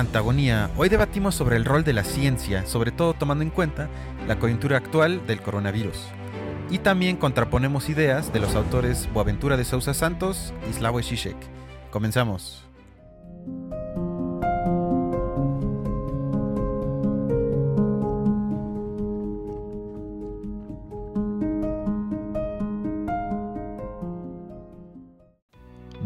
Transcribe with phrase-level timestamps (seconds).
[0.00, 0.70] Antagonía.
[0.76, 3.88] Hoy debatimos sobre el rol de la ciencia, sobre todo tomando en cuenta
[4.26, 5.98] la coyuntura actual del coronavirus.
[6.70, 11.36] Y también contraponemos ideas de los autores Boaventura de Sousa Santos y Slavoj Žižek.
[11.90, 12.69] Comenzamos.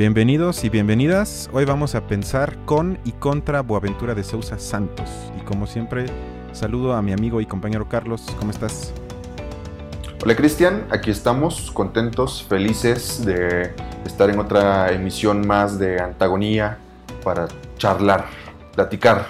[0.04, 1.48] Bienvenidos y bienvenidas.
[1.50, 5.08] Hoy vamos a pensar con y contra Boaventura de Sousa Santos.
[5.40, 6.04] Y como siempre,
[6.52, 8.26] saludo a mi amigo y compañero Carlos.
[8.38, 8.92] ¿Cómo estás?
[10.22, 16.76] Hola Cristian, aquí estamos contentos, felices de estar en otra emisión más de Antagonía
[17.24, 18.26] para charlar,
[18.74, 19.28] platicar,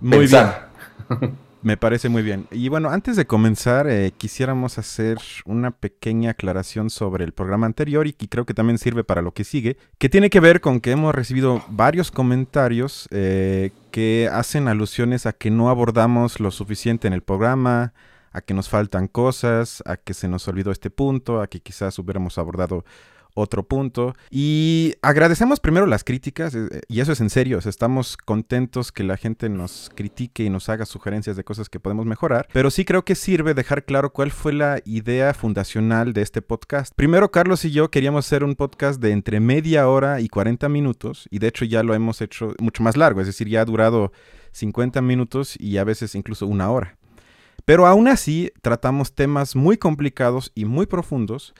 [0.00, 0.68] Muy pensar.
[1.10, 1.38] bien.
[1.64, 2.46] Me parece muy bien.
[2.50, 8.06] Y bueno, antes de comenzar, eh, quisiéramos hacer una pequeña aclaración sobre el programa anterior
[8.06, 10.82] y que creo que también sirve para lo que sigue, que tiene que ver con
[10.82, 17.08] que hemos recibido varios comentarios eh, que hacen alusiones a que no abordamos lo suficiente
[17.08, 17.94] en el programa,
[18.30, 21.98] a que nos faltan cosas, a que se nos olvidó este punto, a que quizás
[21.98, 22.84] hubiéramos abordado
[23.34, 24.14] otro punto.
[24.30, 29.16] Y agradecemos primero las críticas, eh, y eso es en serio, estamos contentos que la
[29.16, 33.04] gente nos critique y nos haga sugerencias de cosas que podemos mejorar, pero sí creo
[33.04, 36.94] que sirve dejar claro cuál fue la idea fundacional de este podcast.
[36.94, 41.28] Primero, Carlos y yo queríamos hacer un podcast de entre media hora y 40 minutos,
[41.30, 44.12] y de hecho ya lo hemos hecho mucho más largo, es decir, ya ha durado
[44.52, 46.96] 50 minutos y a veces incluso una hora.
[47.64, 51.54] Pero aún así tratamos temas muy complicados y muy profundos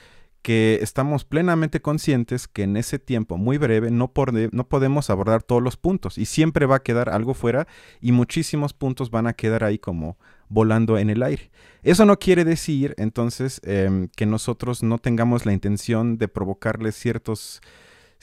[0.45, 5.43] que estamos plenamente conscientes que en ese tiempo muy breve no, pode- no podemos abordar
[5.43, 7.67] todos los puntos y siempre va a quedar algo fuera
[8.03, 10.19] y muchísimos puntos van a quedar ahí como
[10.51, 11.51] volando en el aire.
[11.83, 17.63] Eso no quiere decir entonces em, que nosotros no tengamos la intención de provocarles ciertos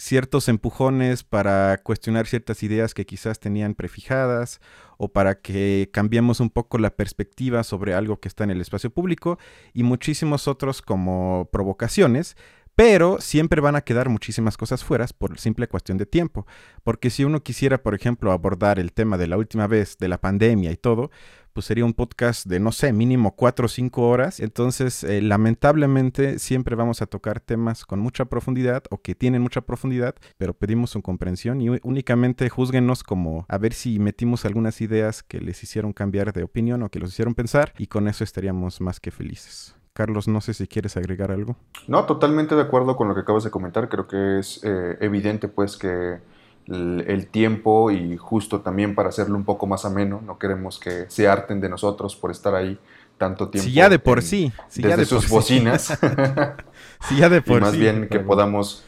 [0.01, 4.59] ciertos empujones para cuestionar ciertas ideas que quizás tenían prefijadas
[4.97, 8.89] o para que cambiemos un poco la perspectiva sobre algo que está en el espacio
[8.89, 9.37] público
[9.75, 12.35] y muchísimos otros como provocaciones,
[12.73, 16.47] pero siempre van a quedar muchísimas cosas fuera por simple cuestión de tiempo.
[16.83, 20.19] Porque si uno quisiera, por ejemplo, abordar el tema de la última vez, de la
[20.19, 21.11] pandemia y todo,
[21.53, 24.39] pues sería un podcast de, no sé, mínimo cuatro o cinco horas.
[24.39, 29.61] Entonces, eh, lamentablemente, siempre vamos a tocar temas con mucha profundidad o que tienen mucha
[29.61, 35.23] profundidad, pero pedimos su comprensión y únicamente juzguenos como a ver si metimos algunas ideas
[35.23, 38.81] que les hicieron cambiar de opinión o que los hicieron pensar y con eso estaríamos
[38.81, 39.75] más que felices.
[39.93, 41.57] Carlos, no sé si quieres agregar algo.
[41.87, 43.89] No, totalmente de acuerdo con lo que acabas de comentar.
[43.89, 46.19] Creo que es eh, evidente pues que
[46.67, 51.05] el, el tiempo y justo también para hacerlo un poco más ameno, no queremos que
[51.09, 52.79] se harten de nosotros por estar ahí
[53.17, 53.67] tanto tiempo.
[53.67, 55.29] Si ya de por en- sí, si desde ya de sus por sí.
[55.29, 55.99] bocinas.
[56.99, 58.85] Si ya de y por más sí, bien que podamos,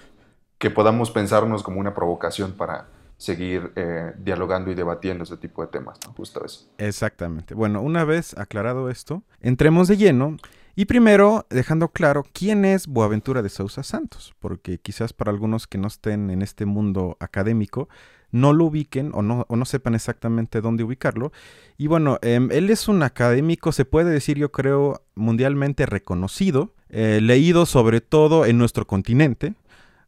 [0.57, 5.67] que podamos pensarnos como una provocación para seguir eh, dialogando y debatiendo ese tipo de
[5.69, 6.13] temas, ¿no?
[6.13, 6.67] Justo eso.
[6.77, 7.53] Exactamente.
[7.53, 10.37] Bueno, una vez aclarado esto, entremos de lleno
[10.75, 15.77] y primero dejando claro quién es Boaventura de Sousa Santos, porque quizás para algunos que
[15.77, 17.89] no estén en este mundo académico
[18.33, 21.31] no lo ubiquen o no, o no sepan exactamente dónde ubicarlo.
[21.77, 27.19] Y bueno, em, él es un académico, se puede decir yo creo, mundialmente reconocido, eh,
[27.21, 29.53] leído sobre todo en nuestro continente,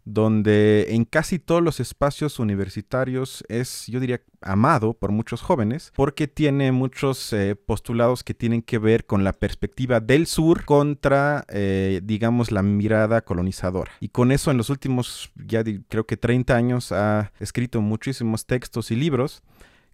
[0.06, 6.28] donde en casi todos los espacios universitarios es, yo diría, amado por muchos jóvenes, porque
[6.28, 12.02] tiene muchos eh, postulados que tienen que ver con la perspectiva del sur contra, eh,
[12.04, 13.92] digamos, la mirada colonizadora.
[14.00, 18.92] Y con eso en los últimos, ya creo que 30 años, ha escrito muchísimos textos
[18.92, 19.44] y libros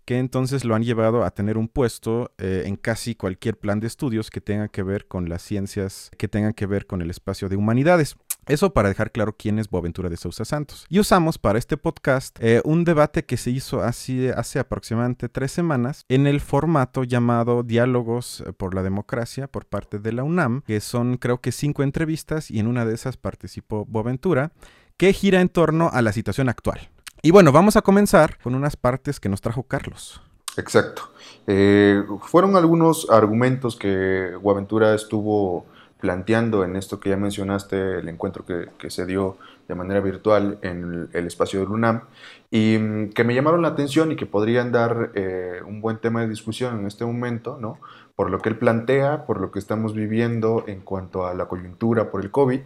[0.06, 3.88] que entonces lo han llevado a tener un puesto eh, en casi cualquier plan de
[3.88, 7.50] estudios que tenga que ver con las ciencias, que tengan que ver con el espacio
[7.50, 8.18] de humanidades.
[8.48, 10.86] Eso para dejar claro quién es Boaventura de Sousa Santos.
[10.90, 15.52] Y usamos para este podcast eh, un debate que se hizo hace, hace aproximadamente tres
[15.52, 20.82] semanas en el formato llamado Diálogos por la Democracia por parte de la UNAM, que
[20.82, 24.52] son creo que cinco entrevistas y en una de esas participó Boaventura,
[24.98, 26.90] que gira en torno a la situación actual.
[27.22, 30.20] Y bueno, vamos a comenzar con unas partes que nos trajo Carlos.
[30.58, 31.12] Exacto.
[31.46, 35.66] Eh, fueron algunos argumentos que Guaventura estuvo
[36.02, 39.38] planteando en esto que ya mencionaste, el encuentro que, que se dio
[39.68, 42.02] de manera virtual en el, espacio del UNAM,
[42.50, 46.22] y mm, que me llamaron la atención y que podrían dar eh, un buen tema
[46.22, 47.80] de discusión en este momento, ¿no?
[48.16, 52.12] Por lo que él plantea, por lo que estamos viviendo en cuanto a la coyuntura
[52.12, 52.62] por el COVID,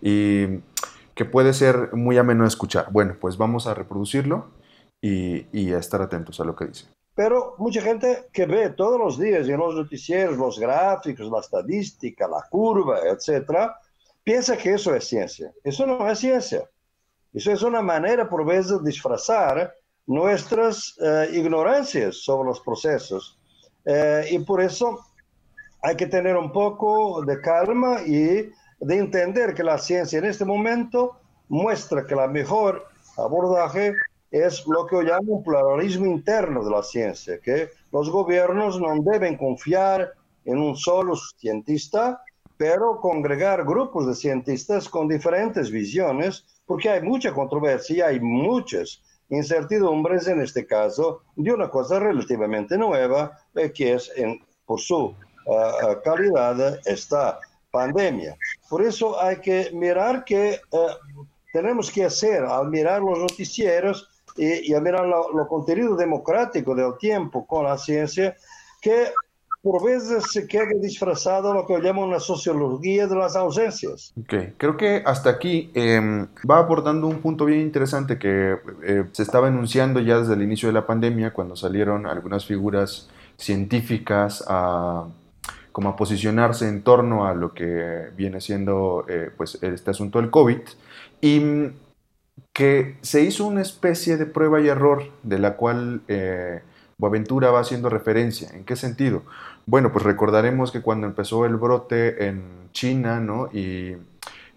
[0.00, 0.46] y
[1.14, 2.86] que puede ser muy ameno escuchar.
[2.90, 4.46] Bueno, pues vamos a reproducirlo
[5.02, 6.95] y a estar atentos a lo que dice.
[7.16, 12.28] Pero mucha gente que ve todos los días en los noticieros los gráficos, la estadística,
[12.28, 13.74] la curva, etcétera,
[14.22, 15.50] piensa que eso es ciencia.
[15.64, 16.68] Eso no es ciencia.
[17.32, 19.74] Eso es una manera, por veces, de disfrazar
[20.06, 23.40] nuestras eh, ignorancias sobre los procesos.
[23.86, 25.00] Eh, y por eso
[25.80, 30.44] hay que tener un poco de calma y de entender que la ciencia en este
[30.44, 31.18] momento
[31.48, 32.86] muestra que la mejor
[33.16, 33.94] abordaje
[34.30, 39.36] es lo que llamo un pluralismo interno de la ciencia, que los gobiernos no deben
[39.36, 40.12] confiar
[40.44, 42.22] en un solo cientista,
[42.56, 50.26] pero congregar grupos de cientistas con diferentes visiones, porque hay mucha controversia, hay muchas incertidumbres
[50.28, 55.14] en este caso de una cosa relativamente nueva, eh, que es en, por su
[55.48, 57.38] ah, calidad esta
[57.70, 58.36] pandemia.
[58.70, 60.58] Por eso hay que mirar que eh,
[61.52, 67.46] tenemos que hacer al mirar los noticieros y, al mirar lo, contenido democrático del tiempo
[67.46, 68.36] con la ciencia,
[68.80, 69.12] que
[69.62, 74.12] por veces se queda disfrazado lo que llamo una sociología de las ausencias.
[74.20, 79.22] Ok, creo que hasta aquí em, va aportando un punto bien interesante que eh, se
[79.22, 85.06] estaba enunciando ya desde el inicio de la pandemia, cuando salieron algunas figuras científicas a
[85.76, 90.30] como a posicionarse en torno a lo que viene siendo eh, pues este asunto del
[90.30, 90.60] COVID
[91.20, 91.42] y
[92.52, 96.62] que se hizo una especie de prueba y error de la cual eh,
[96.98, 98.48] Boaventura va haciendo referencia.
[98.54, 99.22] ¿En qué sentido?
[99.66, 103.48] Bueno, pues recordaremos que cuando empezó el brote en China, ¿no?
[103.52, 103.96] Y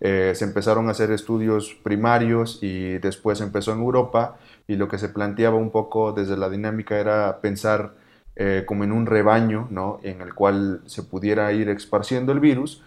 [0.02, 4.38] eh, se empezaron a hacer estudios primarios y después empezó en Europa
[4.68, 7.96] y lo que se planteaba un poco desde la dinámica era pensar
[8.36, 10.00] eh, como en un rebaño, ¿no?
[10.04, 12.82] En el cual se pudiera ir esparciendo el virus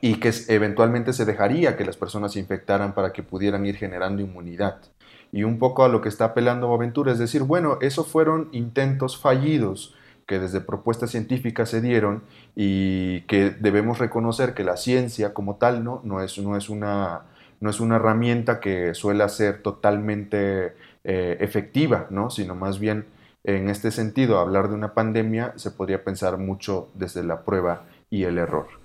[0.00, 4.22] y que eventualmente se dejaría que las personas se infectaran para que pudieran ir generando
[4.22, 4.80] inmunidad.
[5.30, 9.18] Y un poco a lo que está apelando Aventura es decir, bueno, esos fueron intentos
[9.18, 9.94] fallidos
[10.26, 12.22] que desde propuestas científicas se dieron
[12.54, 17.22] y que debemos reconocer que la ciencia como tal no, no, es, no, es, una,
[17.60, 20.74] no es una herramienta que suele ser totalmente
[21.04, 22.30] eh, efectiva, ¿no?
[22.30, 23.06] sino más bien
[23.44, 28.22] en este sentido, hablar de una pandemia se podría pensar mucho desde la prueba y
[28.22, 28.81] el error.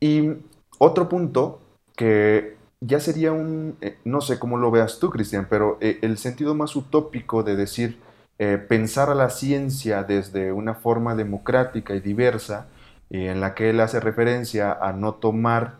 [0.00, 0.32] Y
[0.78, 1.60] otro punto
[1.96, 6.18] que ya sería un, eh, no sé cómo lo veas tú, Cristian, pero eh, el
[6.18, 7.98] sentido más utópico de decir
[8.38, 12.68] eh, pensar a la ciencia desde una forma democrática y diversa,
[13.10, 15.76] en la que él hace referencia a no tomar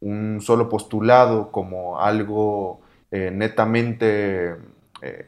[0.00, 2.80] un solo postulado como algo
[3.10, 4.56] netamente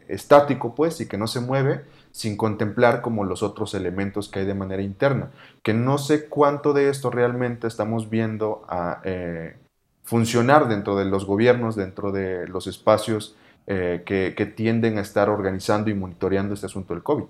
[0.09, 1.85] estático, pues, y que no se mueve
[2.17, 5.33] sin contemplar como los otros elementos que hay de manera interna.
[5.63, 9.59] Que no sé cuánto de esto realmente estamos viendo a eh,
[10.03, 13.37] funcionar dentro de los gobiernos, dentro de los espacios
[13.67, 17.27] eh, que, que tienden a estar organizando y monitoreando este asunto del COVID.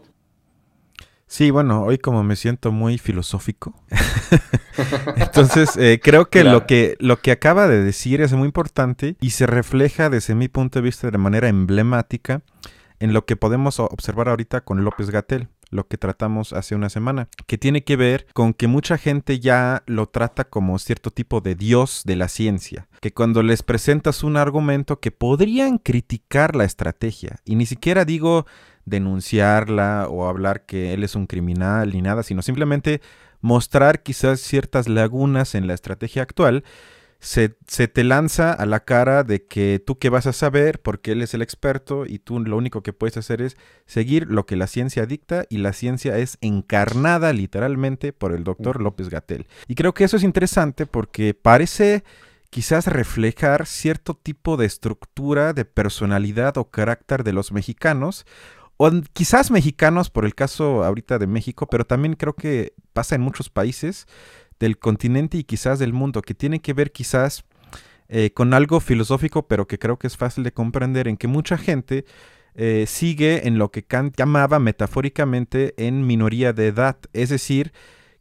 [1.27, 3.75] Sí, bueno, hoy como me siento muy filosófico,
[5.17, 9.31] entonces eh, creo que, lo que lo que acaba de decir es muy importante y
[9.31, 12.43] se refleja desde mi punto de vista de manera emblemática
[13.01, 17.29] en lo que podemos observar ahorita con López Gatel lo que tratamos hace una semana,
[17.47, 21.55] que tiene que ver con que mucha gente ya lo trata como cierto tipo de
[21.55, 27.41] dios de la ciencia, que cuando les presentas un argumento que podrían criticar la estrategia,
[27.45, 28.47] y ni siquiera digo
[28.85, 33.01] denunciarla o hablar que él es un criminal ni nada, sino simplemente
[33.41, 36.65] mostrar quizás ciertas lagunas en la estrategia actual,
[37.21, 41.23] se, te lanza a la cara de que tú qué vas a saber porque él
[41.23, 44.67] es el experto y tú lo único que puedes hacer es seguir lo que la
[44.67, 49.47] ciencia dicta y la ciencia es encarnada literalmente por el doctor López Gatel.
[49.67, 52.05] Y creo que eso es interesante porque parece
[52.51, 58.25] quizás reflejar cierto tipo de estructura de personalidad o carácter de los mexicanos
[58.77, 63.23] o quizás mexicanos por el caso ahorita de México, pero también creo que pasa en
[63.23, 64.07] muchos países
[64.59, 67.45] del continente y quizás del mundo, que tiene que ver quizás
[68.09, 71.59] eh, con algo filosófico, pero que creo que es fácil de comprender, en que mucha
[71.59, 72.05] gente
[72.55, 77.73] eh, sigue en lo que Kant llamaba metafóricamente en minoría de edad, es decir,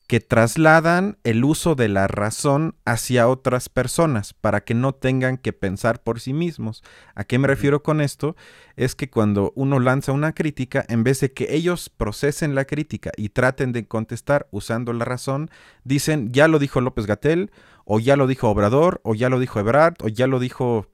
[0.07, 5.51] que trasladan el uso de la razón hacia otras personas para que no tengan que
[5.51, 6.83] pensar por sí mismos.
[7.15, 8.35] ¿A qué me refiero con esto?
[8.75, 13.12] Es que cuando uno lanza una crítica, en vez de que ellos procesen la crítica
[13.17, 15.50] y traten de contestar usando la razón,
[15.83, 17.51] dicen, ya lo dijo López Gatel,
[17.83, 20.88] o ya lo dijo Obrador, o ya lo dijo Ebrard, o ya lo dijo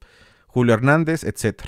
[0.46, 1.64] Julio Hernández, etc.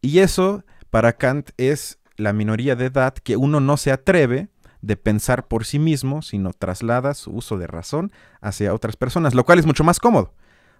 [0.00, 4.48] Y eso, para Kant, es la minoría de edad que uno no se atreve
[4.80, 9.44] de pensar por sí mismo, sino traslada su uso de razón hacia otras personas, lo
[9.44, 10.34] cual es mucho más cómodo,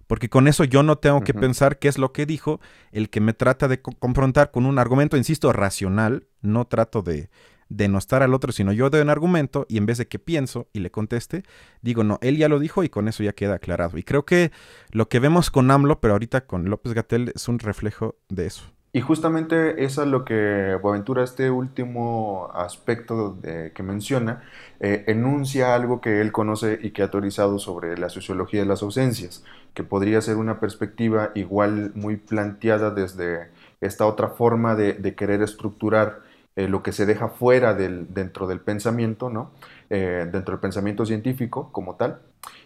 [0.07, 2.61] porque con eso yo no tengo que pensar qué es lo que dijo
[2.93, 7.31] el que me trata de confrontar con un argumento, insisto, racional, no trato de
[7.69, 10.81] denostar al otro, sino yo doy un argumento y en vez de que pienso y
[10.81, 11.43] le conteste,
[11.83, 13.99] digo, no, él ya lo dijo y con eso ya queda aclarado.
[13.99, 14.53] Y creo que
[14.91, 18.73] lo que vemos con AMLO, pero ahorita con López Gatel, es un reflejo de eso.
[18.93, 24.43] Y justamente es a lo que Boaventura, este último aspecto que menciona,
[24.81, 28.83] eh, enuncia algo que él conoce y que ha teorizado sobre la sociología de las
[28.83, 35.43] ausencias, que podría ser una perspectiva igual muy planteada desde esta otra forma de, querer
[35.43, 36.21] estructurar
[36.57, 39.51] eh, lo que se deja fuera del, dentro del pensamiento, ¿no?
[39.91, 42.21] Eh, dentro del pensamiento científico como tal,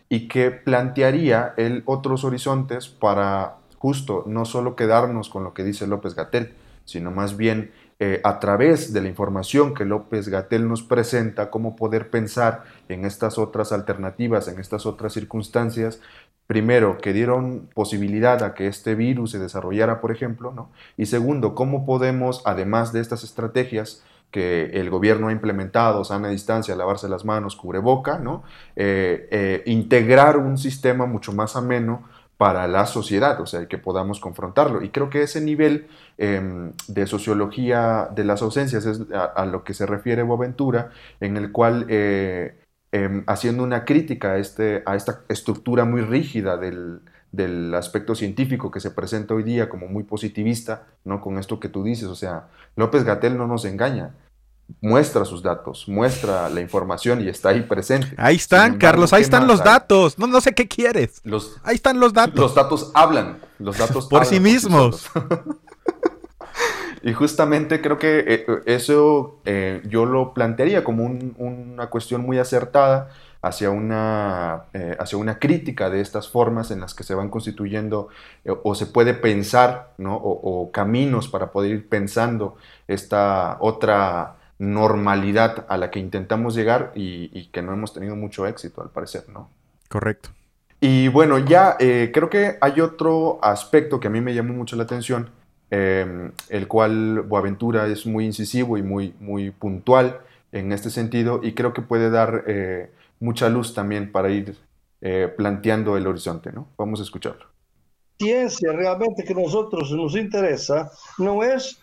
[0.08, 5.88] y que plantearía él otros horizontes para justo no solo quedarnos con lo que dice
[5.88, 10.84] López Gatel, sino más bien eh, a través de la información que López Gatel nos
[10.84, 16.00] presenta, cómo poder pensar en estas otras alternativas, en estas otras circunstancias,
[16.46, 20.70] primero, que dieron posibilidad a que este virus se desarrollara, por ejemplo, ¿no?
[20.96, 26.76] y segundo, cómo podemos, además de estas estrategias, que el gobierno ha implementado, sana distancia,
[26.76, 28.42] lavarse las manos, cubreboca, ¿no?
[28.76, 32.08] Eh, eh, integrar un sistema mucho más ameno
[32.42, 34.82] para la sociedad, o sea, que podamos confrontarlo.
[34.82, 35.86] Y creo que ese nivel
[36.18, 41.52] em, de sociología de las ausencias es a, lo que se refiere Boaventura, en el
[41.52, 42.58] cual, eh,
[42.90, 48.72] em, haciendo una crítica a, este, a esta estructura muy rígida del, del aspecto científico
[48.72, 51.20] que se presenta hoy día como muy positivista, ¿no?
[51.20, 54.16] Con esto que tú dices, o sea, López Gatel no nos engaña
[54.80, 58.14] muestra sus datos, muestra la información y está ahí presente.
[58.16, 60.18] Ahí están, Carlos, ahí están los datos.
[60.18, 61.20] No, no sé qué quieres.
[61.24, 62.38] Los, ahí están los datos.
[62.38, 65.10] Los datos hablan, los datos por sí mismos.
[67.02, 73.10] y justamente creo que eh, eso eh, yo lo plantearía como una cuestión muy acertada
[73.40, 78.08] hacia una, eh, hacia una crítica de estas formas en las que se van constituyendo
[78.62, 80.14] o se puede pensar, ¿no?
[80.14, 87.48] o caminos para poder ir pensando esta otra normalidad a la que intentamos llegar y,
[87.48, 89.50] que no hemos tenido mucho éxito, al parecer, ¿no?
[89.88, 90.28] Correcto.
[90.80, 94.76] Y bueno, ya eh, creo que hay otro aspecto que a mí me llamó mucho
[94.76, 95.30] la atención,
[95.70, 100.20] em, el cual Boaventura es muy incisivo y muy, muy puntual
[100.52, 104.56] en este sentido y creo que puede dar eh, mucha luz también para ir
[105.00, 106.68] eh, planteando el horizonte, ¿no?
[106.78, 107.46] Vamos a escucharlo.
[108.16, 111.81] Ciencia realmente que a nosotros nos interesa no es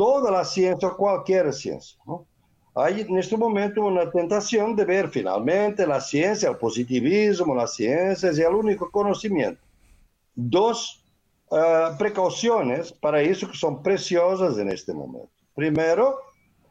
[0.00, 1.98] toda la ciencia cualquier ciencia.
[2.06, 2.26] ¿no?
[2.74, 8.30] Hay en este momento una tentación de ver finalmente la ciencia, el positivismo, la ciencia
[8.30, 9.60] es el único conocimiento.
[10.34, 11.04] Dos
[11.50, 15.28] uh, precauciones para eso que son preciosas en este momento.
[15.54, 16.18] Primero,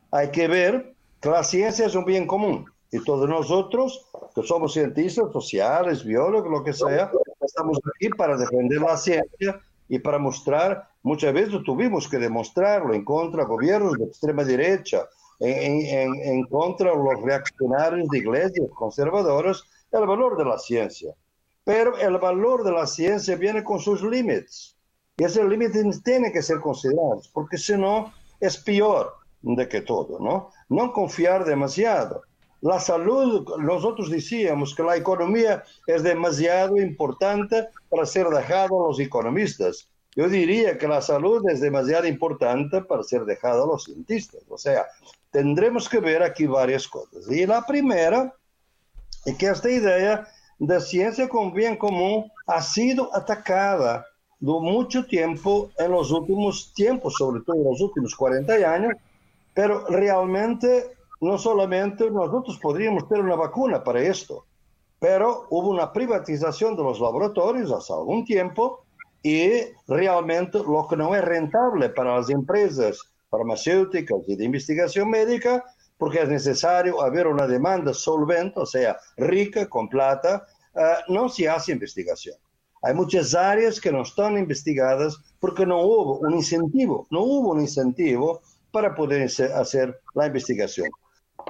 [0.09, 4.73] hay que ver que la ciencia es un bien común y todos nosotros, que somos
[4.73, 10.88] cientistas sociales, biólogos, lo que sea, estamos aquí para defender la ciencia y para mostrar
[11.03, 15.07] Muchas veces tuvimos que demostrarlo en contra de gobiernos de extrema derecha,
[15.39, 21.13] en, en, contra de los reaccionarios de iglesias conservadoras, el valor de la ciencia.
[21.63, 24.75] Pero el valor de la ciencia viene con sus límites.
[25.17, 30.19] Y ese límite tiene que ser considerado, porque si no, es peor de que todo,
[30.19, 30.51] ¿no?
[30.69, 32.23] No confiar demasiado.
[32.61, 38.99] La salud, nosotros decíamos que la economía es demasiado importante para ser dejada a los
[38.99, 39.89] economistas.
[40.19, 44.41] Yo diría que la salud es demasiado importante para ser dejada a los cientistas.
[44.49, 44.85] O sea,
[45.31, 47.31] tendremos que ver aquí varias cosas.
[47.31, 48.35] Y la primera
[49.23, 54.05] es que esta idea de ciencia con bien común ha sido atacada
[54.41, 58.91] durante mucho tiempo en los últimos tiempos, sobre todo en los últimos 40 años,
[59.53, 64.43] pero realmente no solamente nosotros podríamos tener una vacuna para esto,
[64.99, 68.83] pero hubo una privatización de los laboratorios hace algún tiempo
[69.23, 69.49] y
[69.87, 72.99] realmente lo que no es rentable para las empresas
[73.29, 75.63] farmacéuticas y de investigación médica,
[75.97, 81.49] porque es necesario haber una demanda solvente, o sea, rica, con plata, eh, no se
[81.49, 82.35] hace investigación.
[82.81, 87.59] Hay muchas áreas que no están investigadas porque no hubo un incentivo, no hubo un
[87.59, 90.89] incentivo para poder hacer la investigación.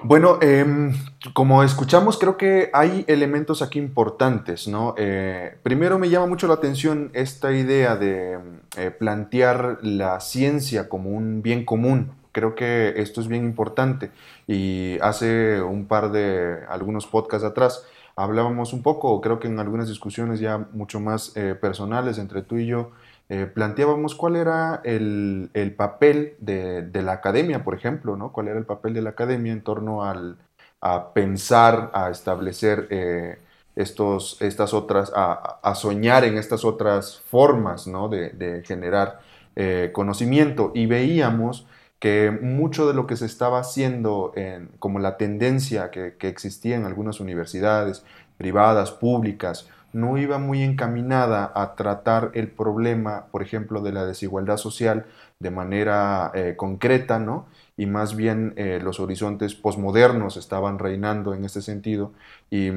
[0.03, 0.93] Bueno, em,
[1.33, 4.95] como escuchamos, creo que hay elementos aquí importantes, ¿no?
[4.97, 8.39] Eh, primero me llama mucho la atención esta idea de
[8.77, 12.11] eh, plantear la ciencia como un bien común.
[12.31, 14.11] Creo que esto es bien importante
[14.47, 19.87] y hace un par de algunos podcasts atrás hablábamos un poco, creo que en algunas
[19.89, 22.91] discusiones ya mucho más eh, personales entre tú y yo,
[23.31, 28.31] eh, planteábamos cuál era el, papel de, la academia, por ejemplo, ¿no?
[28.31, 30.37] Cuál era el papel de la academia en torno al,
[30.81, 33.37] a pensar, a establecer eh,
[33.75, 38.09] estos, estas otras, a, soñar en estas otras formas, ¿no?
[38.09, 39.19] De, generar
[39.55, 40.71] eh, conocimiento.
[40.73, 41.67] Y veíamos
[41.99, 44.33] que mucho de lo que se estaba haciendo,
[44.79, 48.03] como la tendencia que, que existía en algunas universidades
[48.37, 54.57] privadas, públicas, no iba muy encaminada a tratar el problema, por ejemplo, de la desigualdad
[54.57, 55.05] social
[55.39, 57.47] de manera eh, concreta, ¿no?
[57.77, 62.11] Y más bien eh, los horizontes posmodernos estaban reinando en este sentido
[62.49, 62.69] y,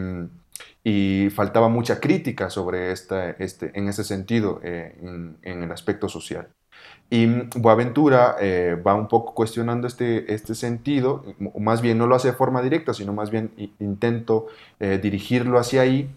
[1.30, 4.94] faltaba mucha crítica sobre esta, este, en ese sentido eh,
[5.42, 6.48] en, el aspecto social.
[7.10, 7.26] Y
[7.56, 8.36] Boaventura
[8.86, 11.24] va un poco cuestionando este, este sentido,
[11.58, 14.46] más bien no lo hace de forma directa, sino más bien intento
[14.78, 16.10] dirigirlo hacia ahí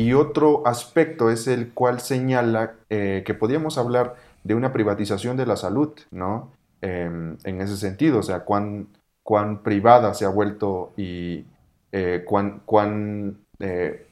[0.00, 5.44] y otro aspecto es el cual señala eh, que podríamos hablar de una privatización de
[5.44, 6.52] la salud, ¿no?
[6.80, 8.88] Em, en ese sentido, o sea, cuán,
[9.22, 11.44] cuán privada se ha vuelto y
[11.92, 14.06] eh, cuán, cuán eh,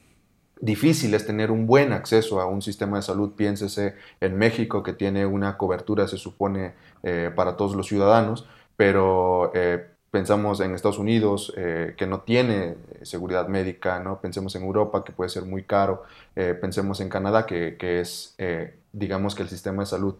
[0.61, 3.33] difícil es tener un buen acceso a un sistema de salud.
[3.35, 6.73] Piénsese en México, que tiene una cobertura, se supone,
[7.35, 9.51] para todos los ciudadanos, pero
[10.11, 14.19] pensamos en Estados Unidos eh, que no tiene seguridad médica, ¿no?
[14.19, 16.03] pensemos en Europa que puede ser muy caro,
[16.35, 20.15] eh, pensemos en Canadá que, es, eh, digamos que el sistema de salud,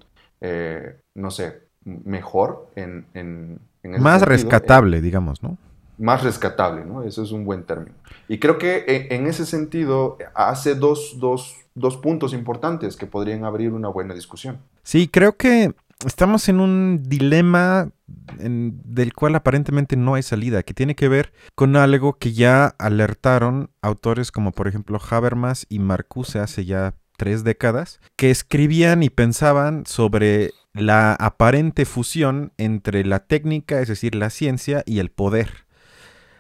[1.15, 3.05] no sé, mejor en...
[3.13, 5.57] en, más rescatable, digamos, ¿no?
[5.97, 7.03] Más rescatable, ¿no?
[7.03, 7.95] Eso es un buen término.
[8.27, 13.73] Y creo que en, ese sentido hace dos, dos, dos puntos importantes que podrían abrir
[13.73, 14.59] una buena discusión.
[14.83, 15.73] Sí, creo que
[16.05, 17.89] estamos en un dilema
[18.37, 23.71] del cual aparentemente no hay salida, que tiene que ver con algo que ya alertaron
[23.81, 29.85] autores como por ejemplo Habermas y Marcuse hace ya tres décadas, que escribían y pensaban
[29.85, 35.65] sobre la aparente fusión entre la técnica, es decir, la ciencia y el poder.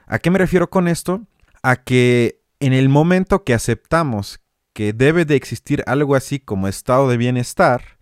[0.07, 1.27] ¿A qué me refiero con esto?
[1.61, 4.39] A que en el momento que aceptamos
[4.73, 7.99] que debe de existir algo así como estado de bienestar,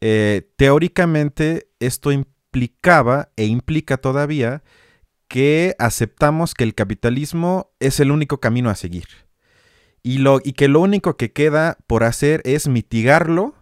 [0.00, 2.10] eh, teóricamente esto
[2.50, 4.62] implicaba e implica todavía
[5.28, 9.06] que aceptamos que el capitalismo es el único camino a seguir.
[10.02, 13.54] Y, lo, y que lo único que queda por hacer es mitigarlo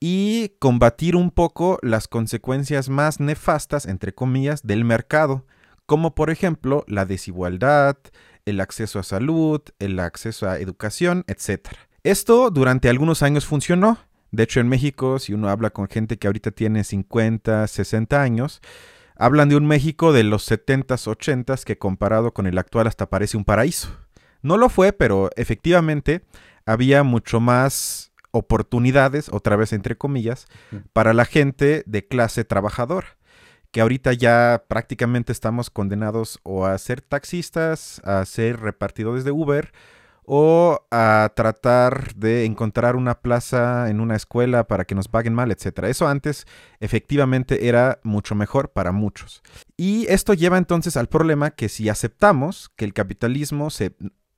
[0.00, 5.46] y combatir un poco las consecuencias más nefastas, entre comillas, del mercado,
[5.86, 7.98] como por ejemplo la desigualdad,
[8.44, 11.68] el acceso a salud, el acceso a educación, etc.
[12.02, 13.98] Esto durante algunos años funcionó,
[14.32, 18.60] de hecho, en México, si uno habla con gente que ahorita tiene 50, 60 años,
[19.16, 23.36] hablan de un México de los 70s, 80s que comparado con el actual hasta parece
[23.36, 23.88] un paraíso.
[24.42, 26.22] No lo fue, pero efectivamente
[26.64, 30.76] había mucho más oportunidades, otra vez entre comillas, mm.
[30.92, 33.18] para la gente de clase trabajadora,
[33.72, 39.72] que ahorita ya prácticamente estamos condenados o a ser taxistas, a ser repartidores de Uber,
[40.32, 45.50] o a tratar de encontrar una plaza en una escuela para que nos paguen mal,
[45.50, 45.86] etc.
[45.88, 46.46] Eso antes
[46.78, 49.42] efectivamente era mucho mejor para muchos.
[49.76, 53.70] Y esto lleva entonces al problema que si aceptamos que el capitalismo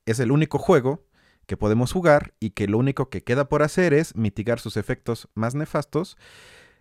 [0.07, 1.05] es el único juego
[1.45, 5.29] que podemos jugar y que lo único que queda por hacer es mitigar sus efectos
[5.35, 6.17] más nefastos,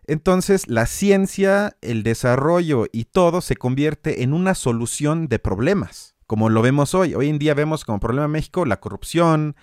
[0.07, 6.49] entonces la ciencia, el desarrollo y todo se convierte en una solución de problemas como
[6.49, 7.13] lo vemos hoy.
[7.13, 9.57] Hoy en día vemos como problema en México la corrupción,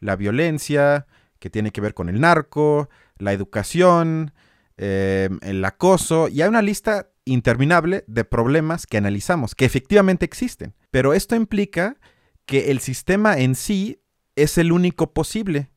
[0.00, 1.06] la violencia,
[1.38, 4.32] que tiene que ver con el narco, la educación,
[4.78, 10.74] eh, el acoso, y hay una lista interminable de problemas que analizamos, que efectivamente existen.
[10.90, 11.98] Pero esto implica
[12.46, 14.00] que el sistema en sí
[14.34, 15.68] es el único posible,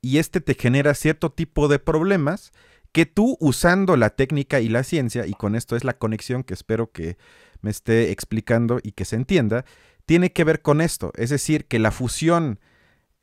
[0.00, 2.52] y este te genera cierto tipo de problemas
[2.92, 6.54] que tú usando la técnica y la ciencia, y con esto es la conexión que
[6.54, 7.18] espero que
[7.60, 9.66] me esté explicando y que se entienda,
[10.10, 12.58] tiene que ver con esto, es decir, que la fusión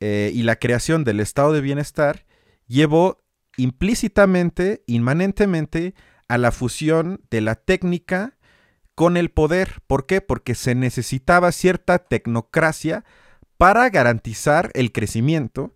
[0.00, 2.24] eh, y la creación del estado de bienestar
[2.66, 3.22] llevó
[3.58, 5.94] implícitamente, inmanentemente,
[6.28, 8.38] a la fusión de la técnica
[8.94, 9.82] con el poder.
[9.86, 10.22] ¿Por qué?
[10.22, 13.04] Porque se necesitaba cierta tecnocracia
[13.58, 15.74] para garantizar el crecimiento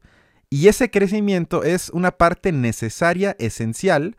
[0.48, 4.16] y ese crecimiento es una parte necesaria, esencial,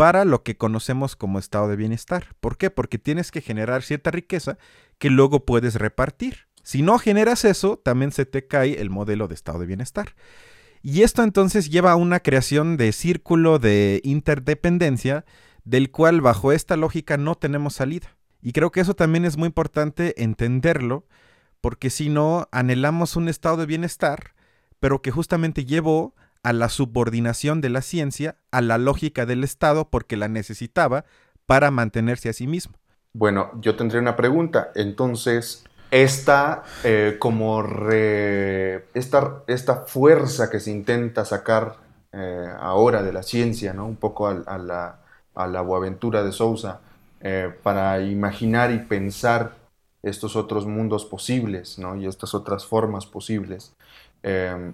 [0.00, 2.28] para lo que conocemos como estado de bienestar.
[2.40, 2.70] ¿Por qué?
[2.70, 4.56] Porque tienes que generar cierta riqueza
[4.96, 6.46] que luego puedes repartir.
[6.62, 10.14] Si no generas eso, también se te cae el modelo de estado de bienestar.
[10.80, 15.26] Y esto entonces lleva a una creación de círculo de interdependencia
[15.64, 18.16] del cual bajo esta lógica no tenemos salida.
[18.40, 21.04] Y creo que eso también es muy importante entenderlo,
[21.60, 24.32] porque si no, anhelamos un estado de bienestar,
[24.78, 29.88] pero que justamente llevó a la subordinación de la ciencia a la lógica del Estado
[29.90, 31.04] porque la necesitaba
[31.46, 32.74] para mantenerse a sí mismo.
[33.12, 34.70] Bueno, yo tendría una pregunta.
[34.74, 37.60] Entonces, esta, eh, como
[38.94, 41.76] esta, esta, fuerza que se intenta sacar
[42.12, 43.86] eh, ahora de la ciencia, ¿no?
[43.86, 45.00] un poco a, la,
[45.34, 46.80] a la Boaventura de Sousa,
[47.20, 49.54] eh, para imaginar y pensar
[50.02, 51.96] estos otros mundos posibles ¿no?
[51.96, 53.74] y estas otras formas posibles,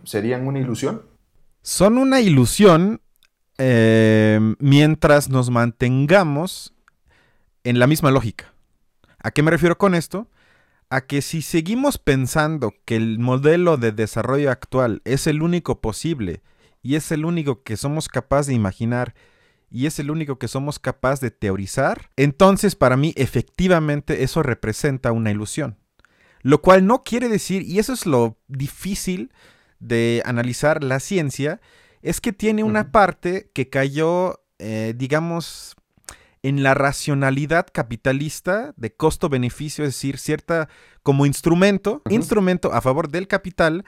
[0.04, 1.02] serían una ilusión?
[1.66, 3.00] Son una ilusión
[3.58, 6.74] em, mientras nos mantengamos
[7.64, 8.54] en la misma lógica.
[9.18, 10.30] ¿A qué me refiero con esto?
[10.90, 16.40] A que si seguimos pensando que el modelo de desarrollo actual es el único posible
[16.82, 19.16] y es el único que somos capaces de imaginar
[19.68, 25.10] y es el único que somos capaces de teorizar, entonces para mí efectivamente eso representa
[25.10, 25.76] una ilusión.
[26.42, 29.32] Lo cual no quiere decir, y eso es lo difícil
[29.80, 31.60] de analizar la ciencia,
[32.02, 35.76] es que tiene una parte que cayó, eh, digamos,
[36.42, 40.68] en la racionalidad capitalista de costo-beneficio, es decir, cierta
[41.02, 43.84] como instrumento, instrumento a favor del capital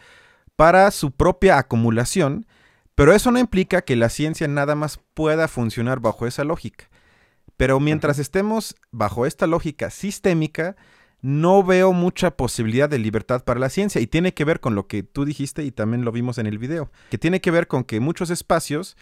[0.56, 2.46] para su propia acumulación,
[2.96, 6.90] pero eso no implica que la ciencia nada más pueda funcionar bajo esa lógica.
[7.56, 10.74] Pero mientras estemos bajo esta lógica sistémica,
[11.20, 14.00] no veo mucha posibilidad de libertad para la ciencia.
[14.00, 16.58] Y tiene que ver con lo que tú dijiste y también lo vimos en el
[16.58, 18.96] video, que tiene que ver con que muchos espacios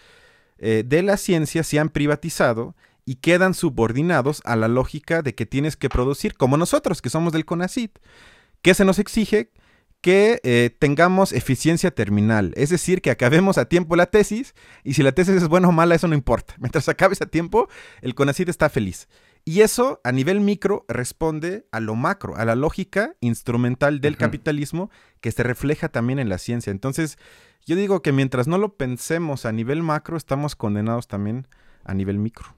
[0.58, 2.74] eh, de la ciencia se han privatizado
[3.04, 7.32] y quedan subordinados a la lógica de que tienes que producir, como nosotros que somos
[7.32, 7.98] del CONACIT,
[8.62, 9.52] que se nos exige
[10.00, 15.02] que eh, tengamos eficiencia terminal, es decir, que acabemos a tiempo la tesis y si
[15.02, 16.54] la tesis es buena o mala, eso no importa.
[16.60, 17.68] Mientras acabes a tiempo,
[18.02, 19.08] el CONACYT está feliz.
[19.48, 24.90] Y eso a nivel micro responde a lo macro, a la lógica instrumental del capitalismo
[25.20, 26.72] que se refleja también en la ciencia.
[26.72, 27.16] Entonces,
[27.64, 31.46] yo digo que mientras no lo pensemos a nivel macro, estamos condenados también
[31.84, 32.56] a nivel micro.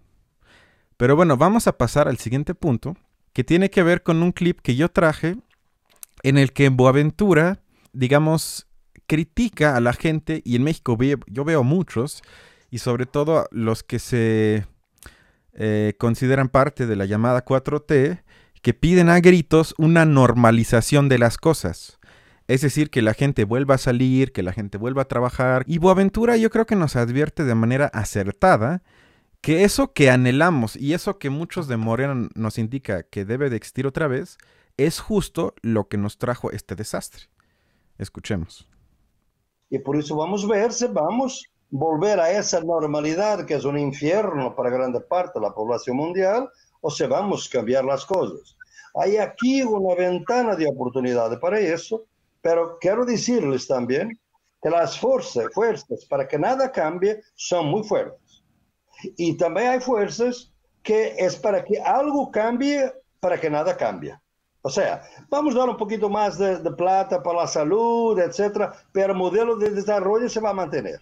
[0.96, 2.96] Pero bueno, vamos a pasar al siguiente punto,
[3.34, 5.36] que tiene que ver con un clip que yo traje
[6.22, 7.60] en el que Boaventura,
[7.92, 8.66] digamos,
[9.06, 10.96] critica a la gente, y en México
[11.26, 12.22] yo veo muchos,
[12.70, 14.66] y sobre todo los que se
[15.52, 18.22] eh, consideran parte de la llamada 4T,
[18.62, 21.98] que piden a gritos una normalización de las cosas.
[22.48, 25.64] Es decir, que la gente vuelva a salir, que la gente vuelva a trabajar.
[25.66, 28.82] Y Boaventura yo creo que nos advierte de manera acertada
[29.40, 33.56] que eso que anhelamos y eso que muchos de Morena nos indica que debe de
[33.56, 34.38] existir otra vez,
[34.76, 37.24] es justo lo que nos trajo este desastre.
[37.98, 38.68] Escuchemos.
[39.70, 43.78] Y por eso vamos a ver si vamos volver a esa normalidad que es un
[43.78, 46.48] infierno para grande parte de la población mundial
[46.80, 48.56] o si vamos a cambiar las cosas.
[48.94, 52.04] Hay aquí una ventana de oportunidad para eso,
[52.40, 54.18] pero quiero decirles también
[54.62, 58.42] que las fuerzas, fuerzas para que nada cambie son muy fuertes.
[59.16, 60.52] Y también hay fuerzas
[60.82, 64.18] que es para que algo cambie para que nada cambie.
[64.62, 69.12] O sea, vamos a dar un poquito más de, plata para la salud, etcétera, pero
[69.12, 71.00] el modelo de desarrollo se va a mantener.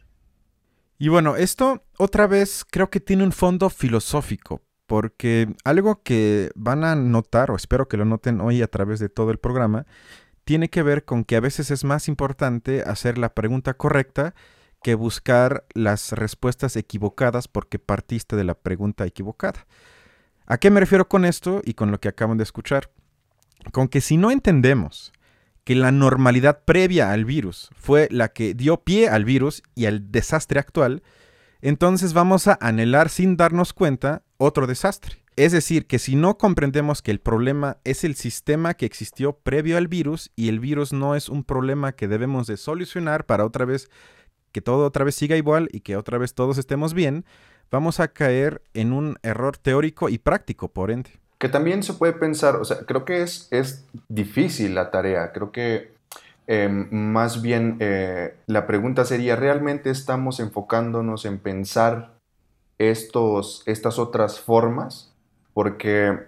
[0.98, 6.84] Y bueno, esto otra vez creo que tiene un fondo filosófico, porque algo que van
[6.84, 9.86] a notar, o espero que lo noten hoy a través de todo el programa,
[10.44, 14.34] tiene que ver con que a veces es más importante hacer la pregunta correcta
[14.82, 19.66] que buscar las respuestas equivocadas porque partiste de la pregunta equivocada.
[20.46, 22.90] ¿A qué me refiero con esto y con lo que acaban de escuchar?
[23.72, 25.12] con que si no entendemos
[25.66, 30.12] que la normalidad previa al virus fue la que dio pie al virus y al
[30.12, 31.02] desastre actual,
[31.60, 35.24] entonces vamos a anhelar sin darnos cuenta otro desastre.
[35.34, 39.76] Es decir, que si no comprendemos que el problema es el sistema que existió previo
[39.76, 43.64] al virus y el virus no es un problema que debemos de solucionar para otra
[43.64, 43.90] vez
[44.52, 47.24] que todo otra vez siga igual y que otra vez todos estemos bien,
[47.72, 52.12] vamos a caer en un error teórico y práctico, por ende que también se puede
[52.12, 55.92] pensar, o sea, creo que es, es difícil la tarea, creo que
[56.46, 62.14] em, más bien eh, la pregunta sería, ¿realmente estamos enfocándonos en pensar
[62.78, 65.12] estos, estas otras formas?
[65.52, 66.18] Porque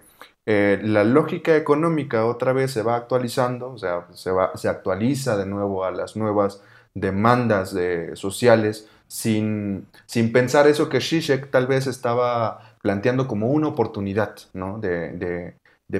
[0.45, 5.37] eh, la lógica económica otra vez se va actualizando, o sea, se, va, se actualiza
[5.37, 6.61] de nuevo a las nuevas
[6.93, 13.67] demandas de, sociales, sin, sin pensar eso que Zizek tal vez estaba planteando como una
[13.67, 14.79] oportunidad ¿no?
[14.79, 15.55] de,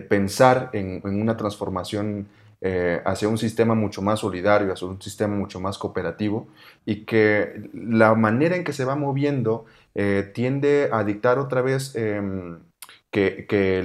[0.09, 2.27] pensar en, una transformación
[2.61, 6.47] eh, hacia un sistema mucho más solidario, hacia un sistema mucho más cooperativo
[6.85, 9.65] y que la manera en que se va moviendo
[9.95, 12.59] eh, tiende a dictar otra vez em,
[13.11, 13.81] que,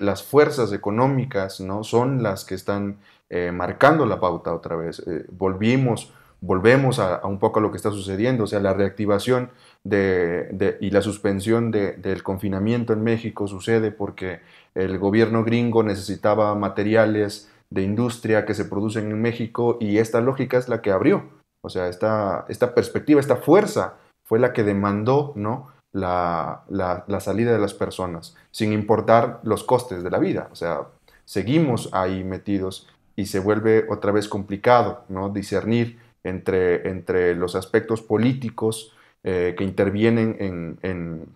[0.00, 1.84] las fuerzas económicas ¿no?
[1.84, 2.98] son las que están
[3.30, 5.02] eh, marcando la pauta otra vez.
[5.30, 6.12] volvimos
[6.44, 9.50] volvemos a, un poco a lo que está sucediendo, o sea, la reactivación
[9.82, 14.40] de, y la suspensión del confinamiento en México sucede porque
[14.74, 20.58] el gobierno gringo necesitaba materiales de industria que se producen en México y esta lógica
[20.58, 21.24] es la que abrió,
[21.62, 23.94] o sea, esta, esta perspectiva, esta fuerza
[24.26, 25.72] fue la que demandó ¿no?
[25.92, 30.88] la, la salida de las personas, sin importar los costes de la vida, o sea,
[31.24, 35.30] seguimos ahí metidos y se vuelve otra vez complicado ¿no?
[35.30, 41.26] discernir entre, entre los aspectos políticos que intervienen en,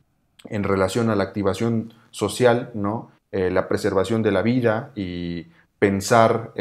[0.50, 3.10] en, relación a la activación social, ¿no?
[3.32, 5.46] la preservación de la vida y
[5.78, 6.52] pensar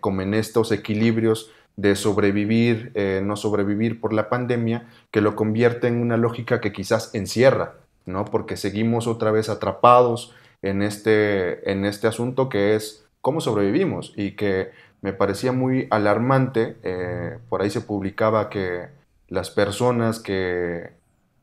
[0.00, 2.92] como en estos equilibrios de sobrevivir,
[3.22, 8.26] no sobrevivir por la pandemia, que lo convierte en una lógica que quizás encierra, ¿no?
[8.26, 14.32] Porque seguimos otra vez atrapados en este, en este asunto que es cómo sobrevivimos y
[14.32, 14.70] que
[15.04, 16.78] me parecía muy alarmante.
[16.82, 18.88] Eh, por ahí se publicaba que
[19.28, 20.92] las personas que,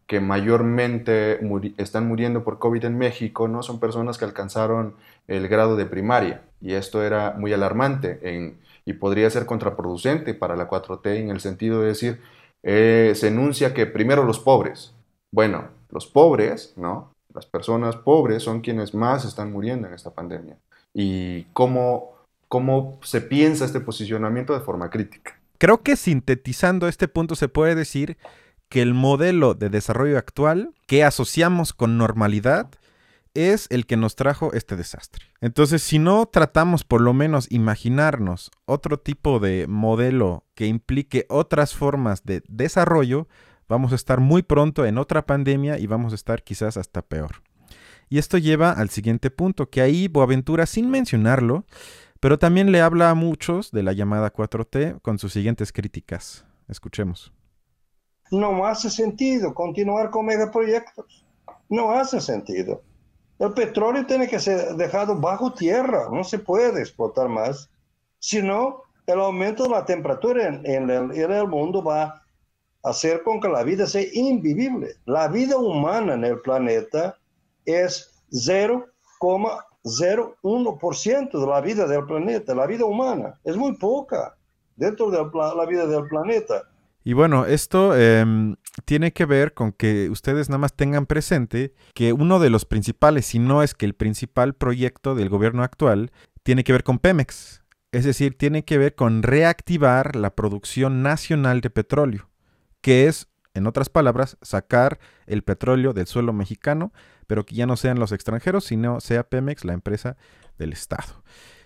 [0.07, 1.39] que mayormente
[1.77, 4.95] están muriendo por COVID en México no son personas que alcanzaron
[5.27, 10.55] el grado de primaria y esto era muy alarmante en, y podría ser contraproducente para
[10.55, 12.19] la 4T en el sentido de decir,
[12.63, 14.91] eh, se enuncia que primero los pobres.
[15.31, 17.11] Bueno, los pobres, ¿no?
[17.31, 20.57] Las personas pobres son quienes más están muriendo en esta pandemia.
[20.95, 22.20] Y cómo,
[22.51, 25.39] cómo se piensa este posicionamiento de forma crítica.
[25.57, 28.17] Creo que sintetizando este punto se puede decir
[28.67, 32.69] que el modelo de desarrollo actual que asociamos con normalidad
[33.33, 35.27] es el que nos trajo este desastre.
[35.39, 41.73] Entonces, si no tratamos por lo menos imaginarnos otro tipo de modelo que implique otras
[41.73, 43.29] formas de desarrollo,
[43.69, 47.43] vamos a estar muy pronto en otra pandemia y vamos a estar quizás hasta peor.
[48.09, 51.65] Y esto lleva al siguiente punto, que ahí Boaventura, sin mencionarlo,
[52.21, 56.45] pero también le habla a muchos de la llamada 4T con sus siguientes críticas.
[56.69, 57.33] Escuchemos.
[58.31, 61.25] No hace sentido continuar con megaproyectos.
[61.67, 62.81] No hace sentido.
[63.39, 67.69] El petróleo tiene que ser dejado bajo tierra, no se puede explotar más.
[68.19, 72.21] Si no, el aumento de la temperatura en, en el mundo va
[72.83, 74.95] hacer con que la vida sea invivible.
[75.05, 77.17] La vida humana en el planeta
[77.65, 78.23] es
[79.83, 82.55] 0,01% de la vida del planeta.
[82.55, 84.37] La vida humana es muy poca
[84.75, 86.63] dentro de la vida del planeta.
[87.03, 92.13] Y bueno, esto em, tiene que ver con que ustedes nada más tengan presente que
[92.13, 96.11] uno de los principales, si no es que el principal proyecto del gobierno actual,
[96.43, 97.63] tiene que ver con Pemex.
[97.91, 102.31] Es decir, tiene que ver con reactivar la producción nacional de petróleo
[102.81, 106.93] que es, en otras palabras, sacar el petróleo del suelo mexicano,
[107.27, 110.17] pero que ya no sean los extranjeros, sino sea Pemex, la empresa
[110.57, 111.23] del Estado.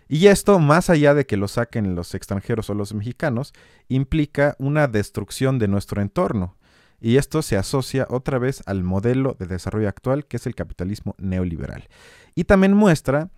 [0.07, 3.53] Y esto, más allá de que lo saquen los extranjeros o los mexicanos,
[3.87, 6.55] implica una destrucción de nuestro entorno.
[7.01, 11.15] Y esto se asocia otra vez al modelo de desarrollo actual, que es el capitalismo
[11.17, 11.87] neoliberal.
[12.35, 13.29] Y también muestra,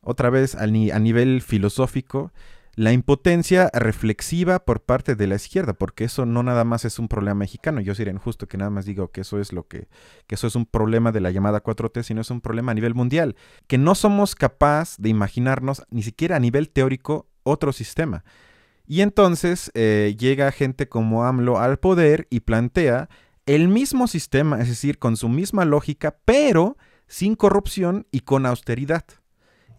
[0.00, 2.32] otra vez a, nivel filosófico,
[2.76, 7.08] la impotencia reflexiva por parte de la izquierda, porque eso no nada más es un
[7.08, 7.80] problema mexicano.
[7.80, 9.88] Yo sería injusto que nada más digo que eso es lo que,
[10.26, 12.94] que eso es un problema de la llamada 4T, sino es un problema a nivel
[12.94, 13.34] mundial,
[13.66, 18.24] que no somos capaces de imaginarnos ni siquiera a nivel teórico otro sistema.
[18.86, 23.08] Y entonces eh, llega gente como AMLO al poder y plantea
[23.46, 29.04] el mismo sistema, es decir, con su misma lógica, pero sin corrupción y con austeridad.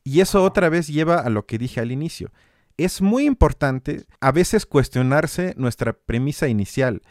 [0.03, 2.31] Y eso otra vez lleva a lo que dije al inicio
[2.77, 7.01] es muy importante a veces cuestionarse nuestra premisa inicial,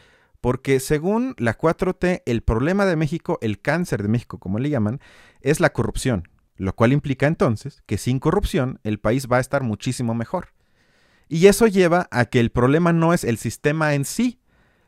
[0.41, 5.01] porque según la 4T, el problema de México, el cáncer de México, como le llaman,
[5.41, 9.63] es la corrupción, lo cual implica entonces que sin corrupción el país va a estar
[9.63, 10.53] muchísimo mejor.
[11.27, 14.39] Y eso lleva a que el problema no es el sistema en sí,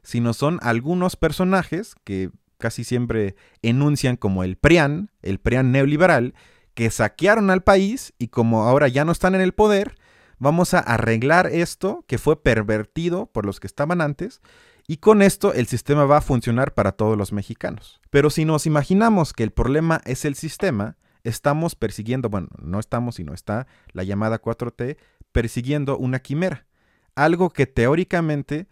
[0.01, 6.35] sino son algunos personajes que casi siempre enuncian como el PRIAN, el PRIAN neoliberal,
[6.73, 9.95] que saquearon al país y como ahora ya no están en el poder,
[10.39, 14.41] vamos a arreglar esto que fue pervertido por los que estaban antes
[14.87, 18.01] y con esto el sistema va a funcionar para todos los mexicanos.
[18.09, 23.15] Pero si nos imaginamos que el problema es el sistema, estamos persiguiendo, bueno, no estamos,
[23.15, 24.97] sino está la llamada 4T,
[25.31, 26.65] persiguiendo una quimera,
[27.13, 28.67] algo que teóricamente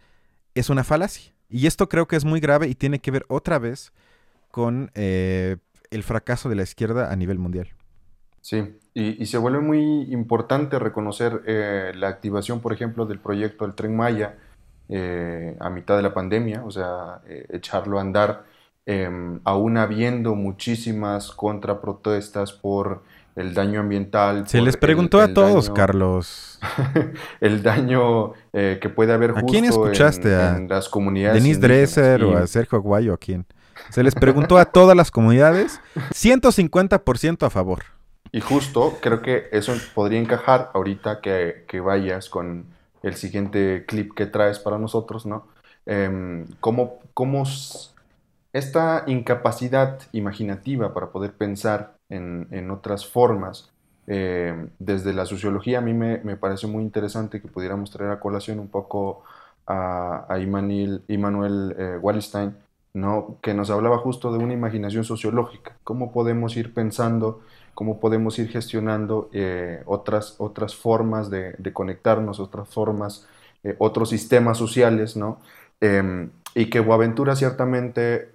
[0.55, 1.33] es una falacia.
[1.49, 3.93] Y esto creo que es muy grave y tiene que ver otra vez
[4.49, 5.57] con eh,
[5.91, 7.69] el fracaso de la izquierda a nivel mundial.
[8.47, 13.75] Sí, y, se vuelve muy importante reconocer eh, la activación, por ejemplo, del proyecto del
[13.75, 14.35] Tren Maya
[14.87, 18.45] eh, a mitad de la pandemia, o sea, eh, echarlo a andar,
[18.85, 23.03] em, aún habiendo muchísimas contraprotestas por
[23.35, 24.47] el daño ambiental.
[24.47, 26.57] Se les preguntó a todos, Carlos.
[27.41, 30.33] el daño que puede haber justo ¿A quién escuchaste?
[30.33, 31.43] En, las comunidades.
[31.43, 33.13] ¿Denise Dresser o a Sergio Aguayo?
[33.13, 33.45] ¿A quién?
[33.89, 35.81] Se les preguntó a todas las comunidades,
[36.13, 37.96] 150% a favor.
[38.31, 42.65] Y justo creo que eso podría encajar ahorita que, vayas con
[43.03, 45.47] el siguiente clip que traes para nosotros, ¿no?
[45.85, 46.99] Eh, cómo,
[48.53, 53.71] esta incapacidad imaginativa para poder pensar en, otras formas,
[54.07, 58.19] em, desde la sociología a mí me, me, parece muy interesante que pudiéramos traer a
[58.19, 59.23] colación un poco
[59.67, 61.03] a, a Immanuel,
[61.77, 62.55] eh, Wallenstein,
[62.93, 63.37] ¿no?
[63.41, 67.41] que nos hablaba justo de una imaginación sociológica, cómo podemos ir pensando,
[67.77, 73.27] cómo podemos ir gestionando eh, otras, otras formas de, conectarnos, otras formas,
[73.63, 75.39] eh, otros sistemas sociales, ¿no?
[75.79, 78.31] Em, y que Boaventura ciertamente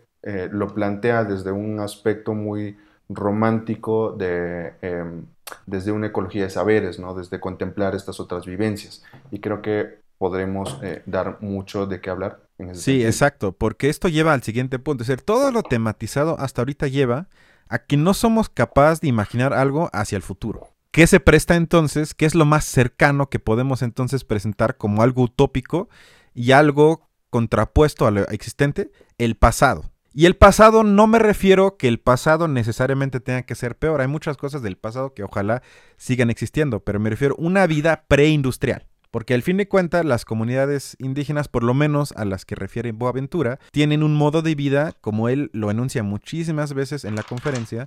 [0.53, 2.79] lo plantea desde un aspecto muy
[3.09, 5.25] romántico de, em,
[5.67, 7.13] desde una ecología de saberes, ¿no?
[7.13, 9.03] desde contemplar estas otras vivencias.
[9.33, 12.41] Y creo que podremos eh, dar mucho de qué hablar.
[12.59, 15.03] En ese sí, exacto, porque esto lleva al siguiente punto.
[15.03, 17.27] Es decir, todo lo tematizado hasta ahorita lleva
[17.73, 20.69] a que no somos capaces de imaginar algo hacia el futuro.
[20.91, 22.13] ¿Qué se presta entonces?
[22.13, 25.89] ¿Qué es lo más cercano que podemos entonces presentar como algo utópico
[26.35, 28.93] y algo contrapuesto a lo existente?
[29.17, 29.91] El pasado.
[30.13, 34.03] Y el pasado no me refiero que el pasado necesariamente tenga que ser peor.
[34.03, 35.63] Hay muchas cosas del pasado que ojalá
[35.97, 38.87] sigan existiendo, pero me refiero a una vida preindustrial.
[39.13, 42.93] Porque al fin de cuentas, las comunidades indígenas, por lo menos a las que refiere
[42.93, 47.87] Boaventura, tienen un modo de vida, como él lo enuncia muchísimas veces en la conferencia,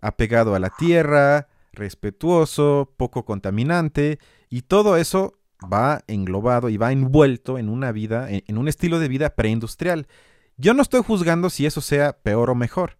[0.00, 7.58] apegado a la tierra, respetuoso, poco contaminante, y todo eso va englobado y va envuelto
[7.58, 10.06] en una vida, en un estilo de vida preindustrial.
[10.56, 12.96] Yo no estoy juzgando si eso sea peor o mejor.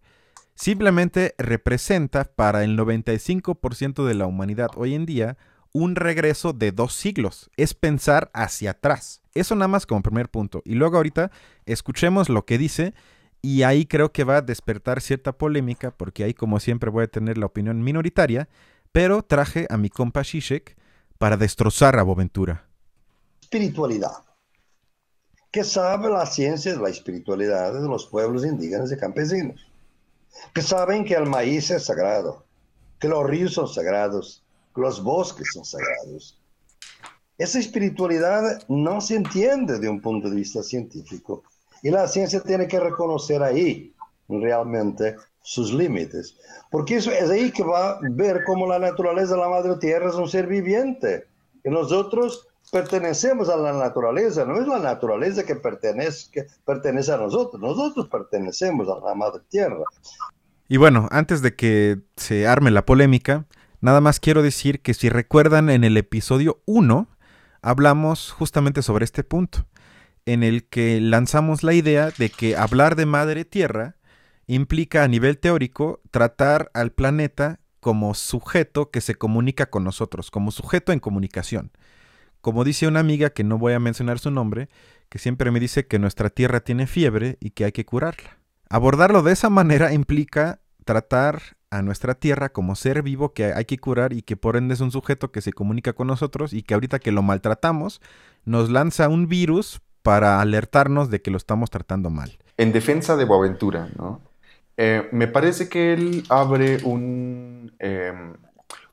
[0.53, 5.37] Simplemente representa para el 95% de la humanidad hoy en día
[5.73, 9.21] un regreso de dos siglos, es pensar hacia atrás.
[9.33, 10.61] Eso nada más como primer punto.
[10.63, 11.31] Y luego ahorita
[11.65, 12.93] escuchemos lo que dice
[13.41, 17.07] y ahí creo que va a despertar cierta polémica porque ahí como siempre voy a
[17.07, 18.47] tener la opinión minoritaria,
[18.91, 20.77] pero traje a mi compa Shishek
[21.17, 22.67] para destrozar a Boventura.
[23.41, 24.11] Espiritualidad.
[25.51, 29.67] ¿Qué sabe la ciencia de la espiritualidad de los pueblos indígenas y campesinos?
[30.53, 32.45] Que saben que el maíz es sagrado,
[32.99, 34.42] que los ríos son sagrados,
[34.75, 36.39] los bosques son sagrados.
[37.37, 41.43] Esa espiritualidad no se entiende de un punto de vista científico
[41.81, 43.93] y la ciencia tiene que reconocer ahí
[44.29, 46.37] realmente sus límites,
[46.71, 50.15] porque eso es ahí que va a ver cómo la naturaleza la madre tierra es
[50.15, 51.27] un ser viviente
[51.65, 58.07] y nosotros pertenecemos a la naturaleza, no es la naturaleza que pertenece a nosotros, nosotros
[58.07, 59.83] pertenecemos a la madre tierra.
[60.69, 63.45] Y bueno, antes de que se arme la polémica,
[63.83, 67.09] Nada más quiero decir que si recuerdan en el episodio 1
[67.61, 69.67] hablamos justamente sobre este punto,
[70.25, 73.97] en el que lanzamos la idea de que hablar de madre tierra
[74.47, 80.51] implica a nivel teórico tratar al planeta como sujeto que se comunica con nosotros, como
[80.51, 81.71] sujeto en comunicación.
[82.39, 84.69] Como dice una amiga que no voy a mencionar su nombre,
[85.09, 88.37] que siempre me dice que nuestra tierra tiene fiebre y que hay que curarla.
[88.69, 93.79] Abordarlo de esa manera implica tratar a nuestra tierra como ser vivo que hay que
[93.79, 96.75] curar y que por ende es un sujeto que se comunica con nosotros y que
[96.75, 98.01] ahorita que lo maltratamos
[98.45, 102.37] nos lanza un virus para alertarnos de que lo estamos tratando mal.
[102.57, 104.21] En defensa de Boaventura, ¿no?
[104.77, 108.33] Eh, me parece que él abre un, em,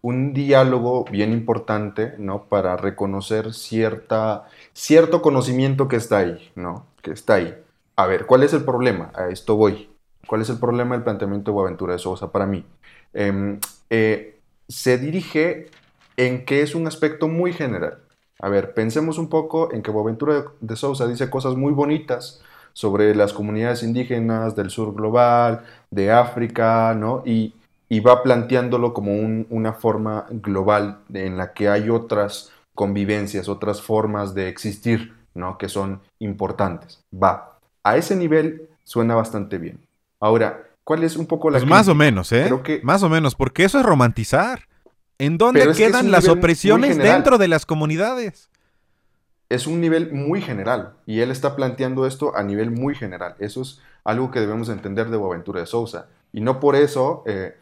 [0.00, 2.44] un diálogo bien importante, ¿no?
[2.44, 6.86] Para reconocer cierta, cierto conocimiento que está ahí, ¿no?
[7.02, 7.54] Que está ahí.
[7.96, 9.10] A ver, ¿cuál es el problema?
[9.14, 9.89] A esto voy.
[10.30, 12.64] ¿Cuál es el problema del planteamiento de Boaventura de Sousa para mí?
[13.12, 13.58] Em,
[13.90, 14.38] eh,
[14.68, 15.70] se dirige
[16.16, 17.98] en que es un aspecto muy general.
[18.38, 22.40] A ver, pensemos un poco en que Boaventura de Sousa dice cosas muy bonitas
[22.74, 27.24] sobre las comunidades indígenas del sur global, de África, ¿no?
[27.26, 27.52] Y,
[28.06, 29.12] va planteándolo como
[29.50, 35.58] una forma global en la que hay otras convivencias, otras formas de existir, ¿no?
[35.58, 37.02] Que son importantes.
[37.12, 37.58] Va.
[37.82, 39.89] A ese nivel suena bastante bien.
[40.20, 41.59] Ahora, ¿cuál es un poco la...
[41.59, 42.50] Pues más o menos, ¿eh?
[42.83, 44.68] Más o menos, porque eso es romantizar.
[45.18, 48.48] ¿En dónde quedan las opresiones dentro de las comunidades?
[49.48, 53.35] Es un nivel muy general y él está planteando esto a nivel muy general.
[53.38, 56.06] Eso es algo que debemos entender de Boaventura de Sousa.
[56.33, 57.56] Y no por eso, eh,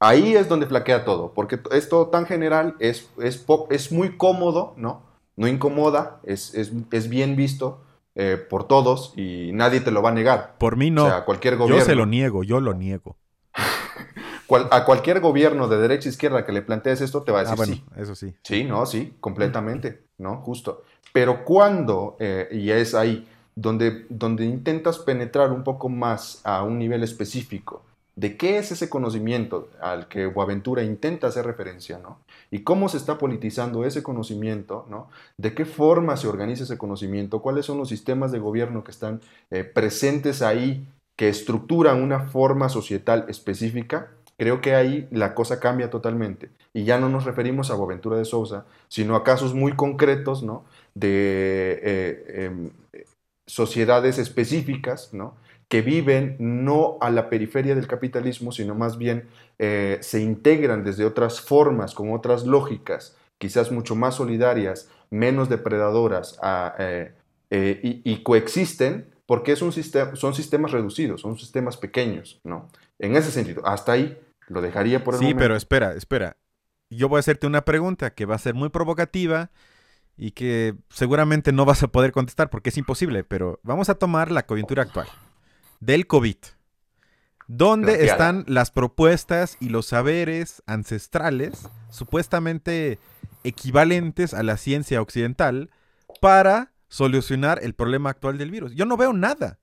[0.00, 4.72] ahí es donde flaquea todo, porque es todo tan general, es, es, es muy cómodo,
[4.76, 5.02] ¿no?
[5.36, 7.83] No incomoda, es, es, es bien visto,
[8.16, 10.54] eh, por todos y nadie te lo va a negar.
[10.58, 11.06] Por mí no.
[11.06, 11.80] O sea, cualquier gobierno.
[11.80, 13.16] Yo se lo niego, yo lo niego.
[14.70, 17.58] a cualquier gobierno de derecha e izquierda que le plantees esto te va a decir
[17.60, 17.84] ah, sí.
[17.96, 18.34] Eso sí.
[18.42, 20.36] Sí, no, sí, completamente, ¿no?
[20.42, 20.84] Justo.
[21.12, 26.78] Pero cuando, eh, y es ahí, donde, donde intentas penetrar un poco más a un
[26.78, 27.82] nivel específico
[28.16, 32.18] de qué es ese conocimiento al que Boaventura intenta hacer referencia, ¿no?
[32.50, 35.08] Y cómo se está politizando ese conocimiento, ¿no?
[35.36, 39.20] De qué forma se organiza ese conocimiento, cuáles son los sistemas de gobierno que están
[39.50, 40.86] eh, presentes ahí,
[41.16, 46.50] que estructuran una forma societal específica, creo que ahí la cosa cambia totalmente.
[46.72, 50.64] Y ya no nos referimos a Boaventura de Sousa, sino a casos muy concretos, ¿no?
[50.94, 52.70] De eh, em,
[53.46, 55.34] sociedades específicas, ¿no?
[55.74, 59.26] Que viven no a la periferia del capitalismo, sino más bien
[59.58, 66.38] eh, se integran desde otras formas, con otras lógicas, quizás mucho más solidarias, menos depredadoras,
[66.78, 67.12] eh,
[67.50, 72.68] eh, y, coexisten porque es un sistema, son sistemas reducidos, son sistemas pequeños, ¿no?
[73.00, 74.16] En ese sentido, hasta ahí
[74.46, 76.36] lo dejaría por el sí, pero espera, espera.
[76.88, 79.50] Yo voy a hacerte una pregunta que va a ser muy provocativa
[80.16, 84.30] y que seguramente no vas a poder contestar porque es imposible, pero vamos a tomar
[84.30, 85.08] la coyuntura actual
[85.84, 86.36] del COVID.
[87.46, 92.98] ¿Dónde están las propuestas y los saberes ancestrales supuestamente
[93.42, 95.70] equivalentes a la ciencia occidental
[96.22, 98.74] para solucionar el problema actual del virus?
[98.74, 99.58] Yo no veo nada.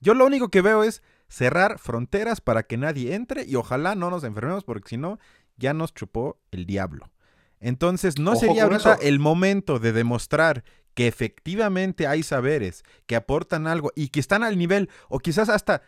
[0.00, 4.08] Yo lo único que veo es cerrar fronteras para que nadie entre y ojalá no
[4.08, 5.18] nos enfermemos porque si no,
[5.58, 7.10] ya nos chupó el diablo.
[7.60, 10.64] Entonces, ¿no sería ahorita el momento de demostrar
[10.94, 15.82] que efectivamente hay saberes que aportan algo y que están al nivel, o quizás hasta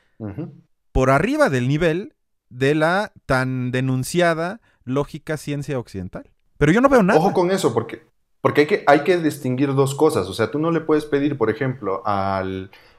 [0.92, 2.14] por arriba del nivel
[2.48, 6.30] de la tan denunciada lógica ciencia occidental.
[6.58, 7.18] Pero yo no veo nada.
[7.18, 8.06] Ojo con eso, porque,
[8.40, 10.28] porque hay, que, hay que distinguir dos cosas.
[10.28, 12.44] O sea, tú no le puedes pedir, por ejemplo, a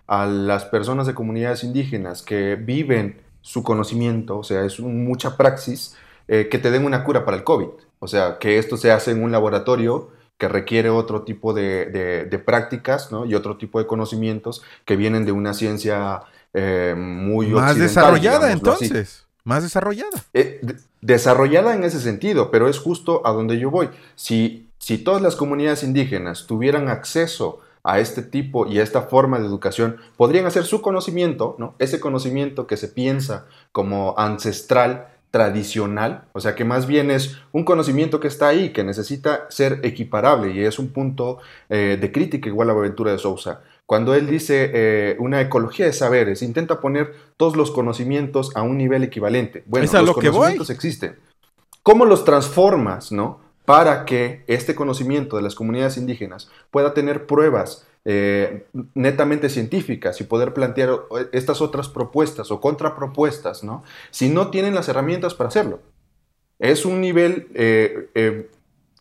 [0.06, 5.96] las personas de comunidades indígenas que viven su conocimiento, o sea, es mucha praxis,
[6.28, 7.68] eh, que te den una cura para el COVID.
[8.00, 13.12] O sea, que esto se hace en un laboratorio que requiere otro tipo de, prácticas
[13.12, 13.26] ¿no?
[13.26, 16.24] y otro tipo de conocimientos que vienen de una ciencia
[16.54, 20.24] eh, muy más desarrollada entonces más desarrollada.
[20.34, 20.60] Eh,
[21.02, 23.90] desarrollada en ese sentido pero es justo a donde yo voy.
[24.16, 29.40] Si si todas las comunidades indígenas tuvieran acceso a este tipo y a esta forma
[29.40, 36.24] de educación podrían hacer su conocimiento no ese conocimiento que se piensa como ancestral tradicional,
[36.32, 40.54] o sea que más bien es un conocimiento que está ahí, que necesita ser equiparable
[40.54, 43.60] y es un punto eh, de crítica igual a Aventura de Sousa.
[43.86, 48.78] Cuando él dice eh, una ecología de saberes, intenta poner todos los conocimientos a un
[48.78, 49.66] nivel equivalente.
[49.66, 51.18] Bueno, los conocimientos existen.
[51.84, 53.42] ¿Cómo los transformas, no?
[53.66, 60.26] Para que este conocimiento de las comunidades indígenas pueda tener pruebas eh, netamente científicas y
[60.26, 60.92] poder plantear
[61.32, 63.84] estas otras propuestas o contrapropuestas, ¿no?
[64.12, 65.80] Si no tienen las herramientas para hacerlo.
[66.60, 68.52] Es un nivel eh, eh,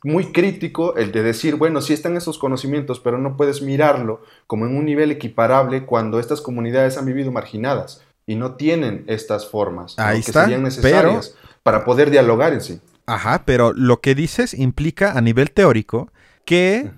[0.03, 4.65] muy crítico el de decir, bueno, sí están esos conocimientos, pero no puedes mirarlo como
[4.65, 9.97] en un nivel equiparable cuando estas comunidades han vivido marginadas y no tienen estas formas
[9.97, 12.81] que serían necesarias para poder dialogar en sí.
[13.05, 16.11] Ajá, pero lo que dices implica a nivel teórico
[16.47, 16.91] que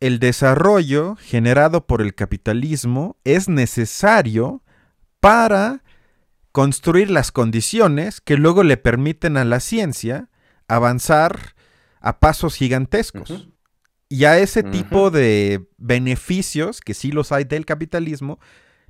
[0.00, 4.62] el desarrollo generado por el capitalismo es necesario
[5.20, 5.84] para
[6.52, 10.30] construir las condiciones que luego le permiten a la ciencia
[10.68, 11.54] avanzar
[12.00, 13.48] a pasos gigantescos.
[14.08, 18.40] Y a ese tipo de beneficios, que sí los hay del capitalismo,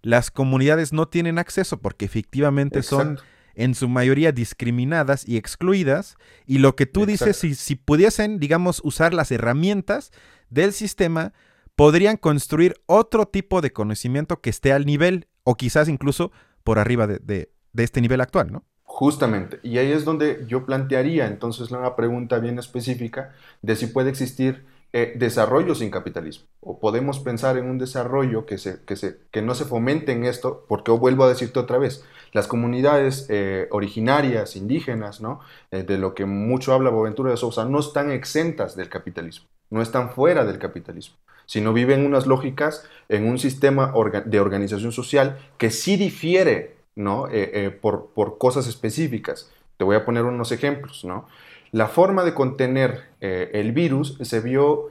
[0.00, 3.18] las comunidades no tienen acceso porque efectivamente son
[3.54, 6.16] en su mayoría discriminadas y excluidas.
[6.46, 10.10] Y lo que tú dices, si, si pudiesen, digamos, usar las herramientas
[10.50, 11.32] del sistema,
[11.80, 16.30] podrían construir otro tipo de conocimiento que esté al nivel o quizás incluso
[16.62, 18.64] por arriba de, este nivel actual, ¿no?
[18.82, 23.32] Justamente, y ahí es donde yo plantearía entonces una pregunta bien específica
[23.62, 26.48] de si puede existir eh, desarrollo sin capitalismo.
[26.60, 30.66] O podemos pensar en un desarrollo que, se, que, se, no se fomente en esto,
[30.68, 35.40] porque vuelvo a decirte otra vez, las comunidades eh, originarias, indígenas, ¿no?
[35.70, 39.82] Eh, de lo que mucho habla Boaventura de Sousa, no están exentas del capitalismo no
[39.82, 41.16] están fuera del capitalismo,
[41.46, 43.92] sino viven unas lógicas en un sistema
[44.24, 47.28] de organización social que sí difiere ¿no?
[47.28, 49.50] Eh, eh, por, por, cosas específicas.
[49.76, 51.04] Te voy a poner unos ejemplos.
[51.04, 51.26] ¿no?
[51.72, 54.90] La forma de contener eh, el virus se vio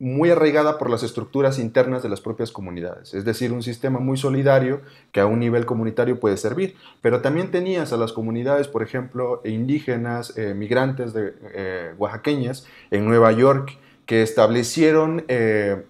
[0.00, 4.16] muy arraigada por las estructuras internas de las propias comunidades, es decir, un sistema muy
[4.16, 4.80] solidario
[5.12, 9.42] que a un nivel comunitario puede servir, pero también tenías a las comunidades, por ejemplo,
[9.44, 13.76] indígenas, eh, migrantes de, eh, oaxaqueñas en Nueva York,
[14.06, 15.84] que establecieron eh,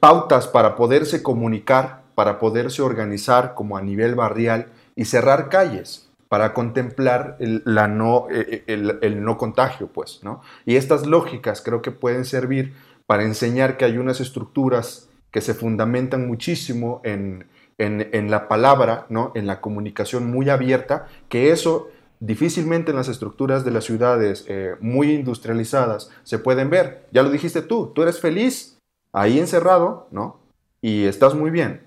[0.00, 6.52] pautas para poderse comunicar, para poderse organizar como a nivel barrial y cerrar calles para
[6.52, 10.42] contemplar el, no, el no contagio, pues, ¿no?
[10.66, 12.74] Y estas lógicas creo que pueden servir
[13.08, 17.46] para enseñar que hay unas estructuras que se fundamentan muchísimo en,
[17.78, 19.32] la palabra, ¿no?
[19.34, 21.88] en la comunicación muy abierta, que eso
[22.20, 27.06] difícilmente en las estructuras de las ciudades eh, muy industrializadas se pueden ver.
[27.10, 28.76] Ya lo dijiste tú, tú eres feliz
[29.14, 30.40] ahí encerrado, ¿no?
[30.82, 31.80] Y estás muy bien,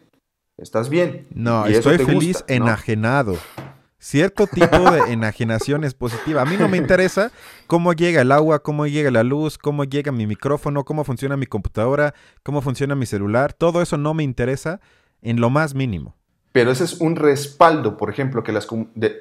[0.57, 1.27] estás bien.
[1.29, 3.37] No, estoy feliz enajenado.
[4.03, 6.41] Cierto tipo de enajenación es positiva.
[6.41, 7.31] A mí no me interesa
[7.67, 11.45] cómo llega el agua, cómo llega la luz, cómo llega mi micrófono, cómo funciona mi
[11.45, 13.53] computadora, cómo funciona mi celular.
[13.53, 14.79] Todo eso no me interesa
[15.21, 16.15] en lo más mínimo.
[16.51, 18.67] Pero ese es un respaldo, por ejemplo, que las,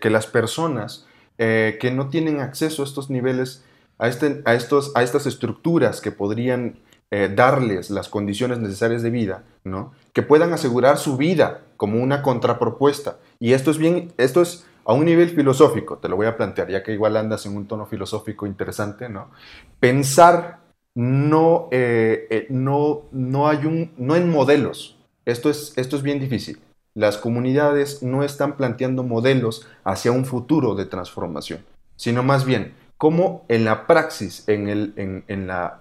[0.00, 1.06] que las personas
[1.36, 3.62] eh, que no tienen acceso a estos niveles,
[3.98, 6.78] a, este, a, estos, a estas estructuras que podrían
[7.10, 9.92] eh, darles las condiciones necesarias de vida, ¿no?
[10.14, 13.18] que puedan asegurar su vida como una contrapropuesta.
[13.38, 16.68] Y esto es bien, esto es a un nivel filosófico, te lo voy a plantear,
[16.68, 19.30] ya que igual andas en un tono filosófico interesante, ¿no?
[19.78, 20.60] Pensar
[20.94, 24.98] no, eh, no, no hay un, no en modelos.
[25.24, 26.58] Esto es, esto es bien difícil
[26.94, 31.64] las comunidades no están planteando modelos hacia un futuro de transformación,
[31.96, 35.80] sino más bien cómo en la praxis, en, el, en, la,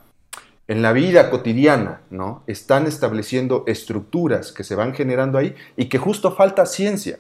[0.68, 2.43] en la vida cotidiana, ¿no?
[2.47, 7.20] están estableciendo estructuras que se van generando ahí y que justo falta ciencia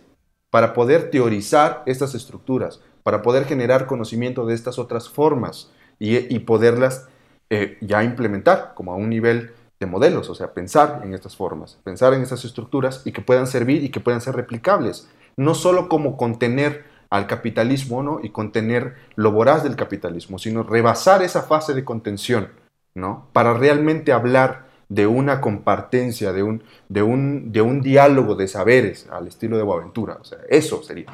[0.49, 7.07] para poder teorizar estas estructuras, para poder generar conocimiento de estas otras formas y, poderlas
[7.49, 11.79] eh, ya implementar como a un nivel de modelos, o sea, pensar en estas formas,
[11.83, 15.87] pensar en estas estructuras y que puedan servir y que puedan ser replicables, no solo
[15.87, 18.19] como contener al capitalismo ¿no?
[18.21, 22.49] y contener lo voraz del capitalismo, sino rebasar esa fase de contención,
[22.93, 23.29] ¿no?
[23.33, 29.07] Para realmente hablar de una compartencia, de un, de un, de un diálogo de saberes
[29.11, 31.07] al estilo de Boaventura, o sea, eso sería.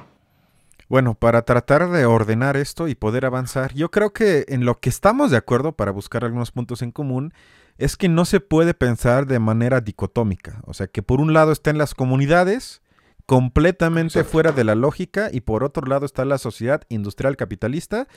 [0.88, 4.90] Bueno, para tratar de ordenar esto y poder avanzar, yo creo que en lo que
[4.90, 7.34] estamos de acuerdo para buscar algunos puntos en común
[7.78, 10.62] es que no se puede pensar de manera dicotómica.
[10.66, 12.82] O sea, que por un lado están las comunidades
[13.26, 18.08] completamente fuera de la lógica y por otro lado está la sociedad industrial capitalista.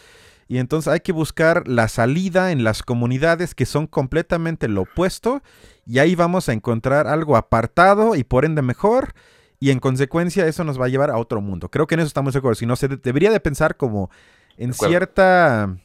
[0.49, 5.43] Y entonces hay que buscar la salida en las comunidades que son completamente lo opuesto
[5.87, 9.13] y ahí vamos a encontrar algo apartado y por ende mejor
[9.61, 11.71] y en consecuencia eso nos va a llevar a otro mundo.
[11.71, 12.55] Creo que en eso estamos de acuerdo.
[12.55, 14.11] Si no, se debería de pensar como
[14.57, 15.77] en cierta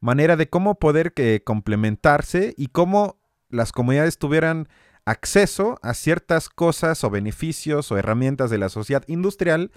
[0.00, 3.18] manera de cómo poder que complementarse y cómo
[3.50, 4.68] las comunidades tuvieran
[5.04, 9.72] acceso a ciertas cosas o beneficios o herramientas de la sociedad industrial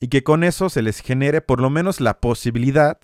[0.00, 2.98] y que con eso se les genere por lo menos la posibilidad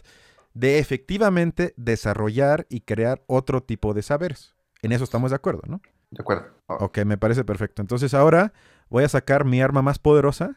[0.55, 4.55] de efectivamente desarrollar y crear otro tipo de saberes.
[4.83, 5.81] En eso estamos de acuerdo, ¿no?
[6.11, 6.47] De acuerdo.
[6.67, 7.83] Ok, me parece perfecto.
[7.83, 8.53] Entonces ahora
[8.89, 10.57] voy a sacar mi arma más poderosa,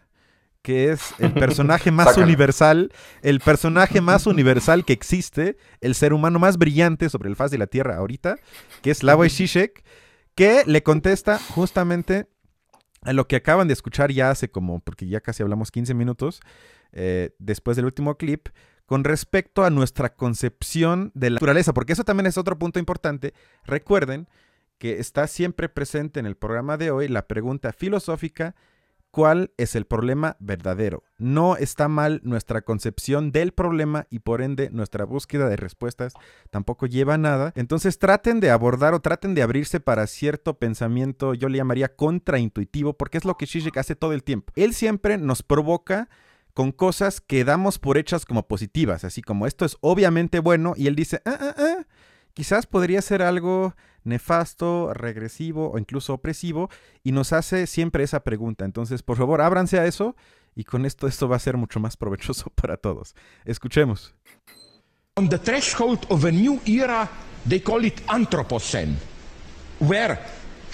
[0.61, 2.91] que es el personaje más universal,
[3.21, 7.59] el personaje más universal que existe, el ser humano más brillante sobre el faz de
[7.59, 8.37] la Tierra ahorita,
[8.81, 9.83] que es Slavoj Žižek,
[10.35, 12.27] que le contesta justamente
[13.03, 16.41] a lo que acaban de escuchar ya hace como, porque ya casi hablamos 15 minutos,
[16.93, 18.47] eh, después del último clip,
[18.93, 23.33] con respecto a nuestra concepción de la naturaleza, porque eso también es otro punto importante.
[23.65, 24.27] Recuerden
[24.77, 28.53] que está siempre presente en el programa de hoy la pregunta filosófica
[29.09, 31.01] cuál es el problema verdadero.
[31.17, 36.13] No está mal nuestra concepción del problema y por ende nuestra búsqueda de respuestas
[36.51, 37.51] tampoco lleva a nada.
[37.55, 42.93] Entonces traten de abordar o traten de abrirse para cierto pensamiento, yo le llamaría contraintuitivo,
[42.93, 44.53] porque es lo que Zizek hace todo el tiempo.
[44.55, 46.09] Él siempre nos provoca
[46.53, 50.87] con cosas que damos por hechas como positivas, así como esto es obviamente bueno y
[50.87, 51.87] él dice, ah, ah, ah,
[52.33, 56.69] quizás podría ser algo nefasto, regresivo o incluso opresivo
[57.03, 58.65] y nos hace siempre esa pregunta.
[58.65, 60.15] Entonces, por favor, ábranse a eso
[60.55, 63.15] y con esto esto va a ser mucho más provechoso para todos.
[63.45, 64.13] Escuchemos.
[65.15, 67.07] On the threshold of a new era,
[67.47, 68.95] they call it Anthropocene,
[69.79, 70.19] where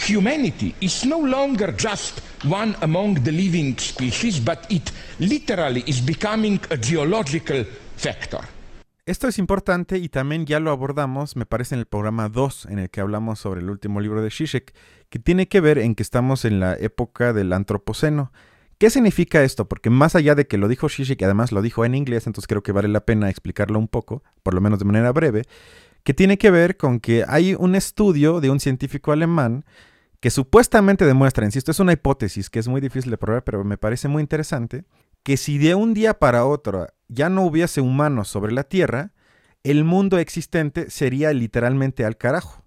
[0.07, 6.59] humanity is no longer just one among the living species, but it literally is becoming
[6.69, 7.65] a geological
[7.97, 8.39] factor.
[9.05, 12.77] Esto es importante y también ya lo abordamos, me parece, en el programa 2, en
[12.77, 14.75] el que hablamos sobre el último libro de Zizek,
[15.09, 18.31] que tiene que ver en que estamos en la época del antropoceno.
[18.77, 19.67] ¿Qué significa esto?
[19.67, 22.61] Porque más allá de que lo dijo y además lo dijo en inglés, entonces creo
[22.61, 25.41] que vale la pena explicarlo un poco, por lo menos de manera breve,
[26.03, 29.65] que tiene que ver con que hay un estudio de un científico alemán
[30.19, 33.77] que supuestamente demuestra, insisto, es una hipótesis que es muy difícil de probar, pero me
[33.77, 34.83] parece muy interesante,
[35.23, 39.13] que si de un día para otro ya no hubiese humanos sobre la Tierra,
[39.63, 42.63] el mundo existente sería literalmente al carajo,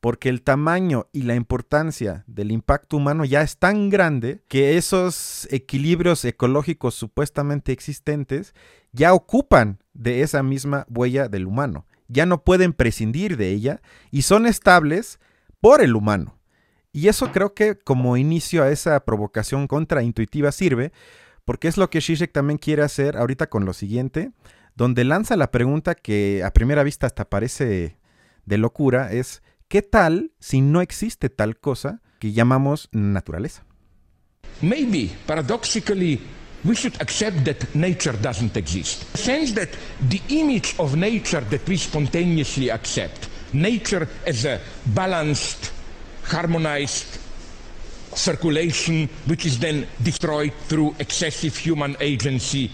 [0.00, 5.46] porque el tamaño y la importancia del impacto humano ya es tan grande que esos
[5.50, 8.54] equilibrios ecológicos supuestamente existentes
[8.92, 14.22] ya ocupan de esa misma huella del humano, ya no pueden prescindir de ella y
[14.22, 15.20] son estables
[15.60, 16.39] por el humano.
[16.92, 20.92] Y eso creo que como inicio a esa provocación contraintuitiva sirve,
[21.44, 24.32] porque es lo que Zizek también quiere hacer ahorita con lo siguiente,
[24.74, 27.96] donde lanza la pregunta que a primera vista hasta parece
[28.46, 33.64] de locura, es ¿qué tal si no existe tal cosa que llamamos naturaleza?
[34.62, 36.20] Maybe, paradoxically,
[36.64, 39.04] we should accept that nature doesn't exist.
[39.12, 39.70] The sense that
[40.08, 44.60] the image of nature that we spontaneously accept, nature as a
[44.94, 45.72] balanced,
[46.30, 47.18] harmonized
[48.14, 52.70] circulation, which is then destroyed through excessive human agency,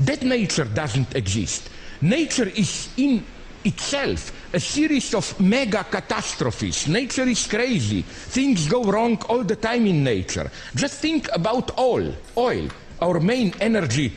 [0.00, 1.70] that nature doesn't exist.
[2.00, 3.24] Nature is in
[3.64, 6.86] itself a series of mega catastrophes.
[6.86, 8.02] Nature is crazy.
[8.02, 10.50] Things go wrong all the time in nature.
[10.74, 12.14] Just think about oil.
[12.36, 12.68] Oil,
[13.00, 14.12] our main energy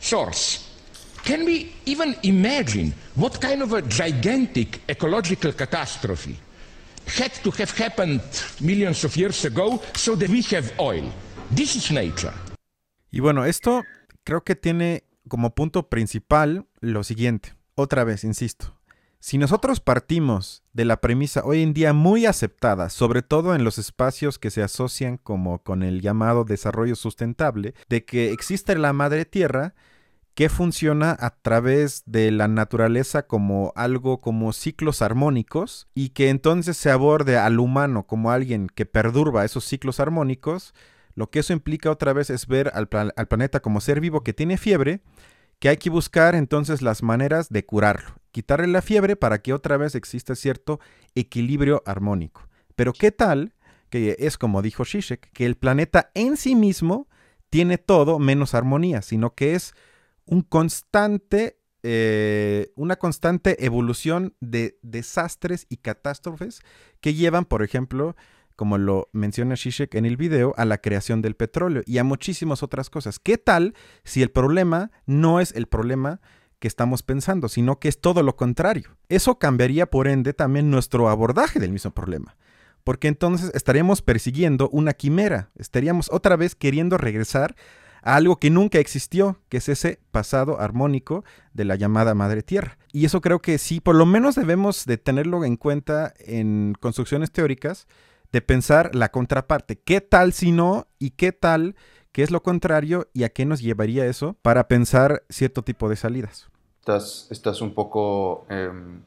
[0.00, 0.62] source.
[1.24, 6.36] Can we even imagine what kind of a gigantic ecological catastrophe
[7.06, 8.20] had to have happened
[8.60, 11.04] millions of years ago so that we have oil?
[11.54, 12.32] This is nature.
[13.10, 13.84] Y bueno, esto
[14.24, 17.54] creo que tiene como punto principal lo siguiente.
[17.74, 18.76] Otra vez, insisto.
[19.20, 23.78] Si nosotros partimos de la premisa hoy en día muy aceptada, sobre todo en los
[23.78, 29.24] espacios que se asocian como con el llamado desarrollo sustentable, de que existe la madre
[29.24, 29.74] tierra
[30.36, 36.76] que funciona a través de la naturaleza como algo como ciclos armónicos y que entonces
[36.76, 40.74] se aborde al humano como alguien que perdurba esos ciclos armónicos,
[41.14, 44.34] lo que eso implica otra vez es ver al, al planeta como ser vivo que
[44.34, 45.00] tiene fiebre,
[45.58, 49.78] que hay que buscar entonces las maneras de curarlo, quitarle la fiebre para que otra
[49.78, 50.80] vez exista cierto
[51.14, 52.46] equilibrio armónico.
[52.74, 53.54] Pero ¿qué tal?
[53.88, 57.08] Que es como dijo Zizek, que el planeta en sí mismo
[57.48, 59.72] tiene todo menos armonía, sino que es
[60.26, 66.60] un constante, eh, una constante evolución de desastres y catástrofes
[67.00, 68.16] que llevan, por ejemplo,
[68.56, 72.62] como lo menciona Shishek en el video, a la creación del petróleo y a muchísimas
[72.62, 73.18] otras cosas.
[73.18, 76.20] ¿Qué tal si el problema no es el problema
[76.58, 78.96] que estamos pensando, sino que es todo lo contrario?
[79.08, 82.36] Eso cambiaría, por ende, también nuestro abordaje del mismo problema.
[82.82, 87.56] Porque entonces estaríamos persiguiendo una quimera, estaríamos otra vez queriendo regresar
[88.06, 92.78] a algo que nunca existió, que es ese pasado armónico de la llamada Madre Tierra.
[92.92, 97.32] Y eso creo que sí, por lo menos debemos de tenerlo en cuenta en construcciones
[97.32, 97.88] teóricas,
[98.30, 99.80] de pensar la contraparte.
[99.80, 100.86] ¿Qué tal si no?
[101.00, 101.74] ¿Y qué tal?
[102.12, 103.08] ¿Qué es lo contrario?
[103.12, 106.48] ¿Y a qué nos llevaría eso para pensar cierto tipo de salidas?
[106.78, 109.02] Estás, estás un poco em,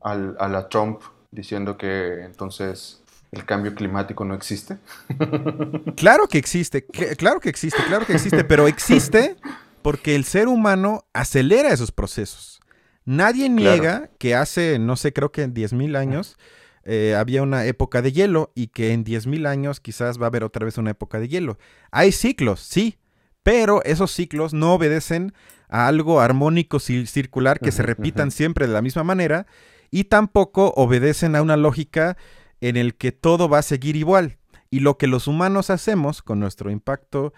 [0.00, 1.00] a la Trump
[1.30, 4.78] diciendo que entonces el cambio climático no existe.
[5.96, 9.36] Claro que existe, claro que existe, claro que existe, pero existe
[9.82, 12.60] porque el ser humano acelera esos procesos.
[13.04, 16.38] Nadie niega que hace, no sé, creo que en 10.000 años
[16.84, 20.44] eh, había una época de hielo y que en 10.000 años quizás va a haber
[20.44, 21.58] otra vez una época de hielo.
[21.90, 22.98] Hay ciclos, sí,
[23.42, 25.32] pero esos ciclos no obedecen
[25.68, 29.46] a algo armónico circular que se repitan siempre de la misma manera
[29.90, 32.16] y tampoco obedecen a una lógica
[32.60, 34.38] en el que todo va a seguir igual.
[34.70, 37.32] Y lo que los humanos hacemos con nuestro impacto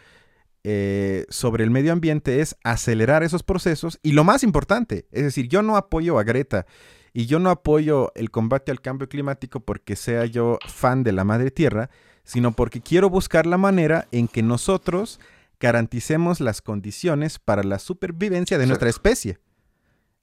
[0.65, 5.49] eh, sobre el medio ambiente es acelerar esos procesos y lo más importante, es decir,
[5.49, 6.67] yo no apoyo a Greta
[7.13, 11.25] y yo no apoyo el combate al cambio climático porque sea yo fan de la
[11.25, 11.91] madre tierra,
[12.23, 15.19] sino porque quiero buscar la manera en que nosotros
[15.59, 19.39] garanticemos las condiciones para la supervivencia de nuestra especie.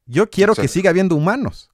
[0.06, 1.69] Yo quiero que siga habiendo humanos.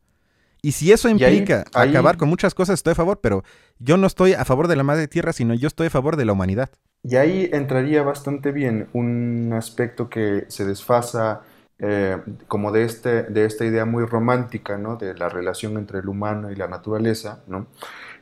[0.66, 3.44] Y si eso implica acabar con muchas cosas, estoy a favor, pero
[3.78, 6.26] yo no estoy a favor de la madre tierra, sino yo estoy a favor de
[6.26, 6.72] la humanidad.
[7.04, 11.44] Y ahí entraría bastante bien un aspecto que se desfasa
[11.78, 14.96] eh, como de, este, de esta idea muy romántica, ¿no?
[14.96, 17.68] De la relación entre el humano y la naturaleza, ¿no?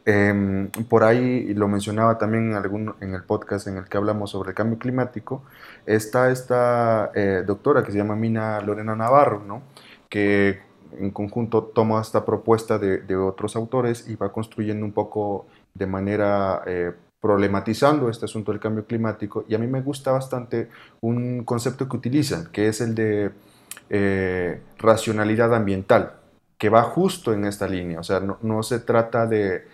[0.03, 4.31] Em, por ahí, lo mencionaba también en, algún, en el podcast en el que hablamos
[4.31, 5.45] sobre el cambio climático,
[5.85, 9.63] está esta eh, doctora que se llama Mina Lorena Navarro, ¿no?
[10.09, 15.47] Que en conjunto toma esta propuesta de, de otros autores y va construyendo un poco
[15.73, 16.91] de manera eh,
[17.23, 19.45] problematizando este asunto del cambio climático.
[19.47, 20.69] Y a mí me gusta bastante
[21.01, 23.31] un concepto que utilizan, que es el de
[23.89, 26.13] eh, racionalidad ambiental,
[26.57, 29.65] que va justo en esta línea, o sea, no, se trata de,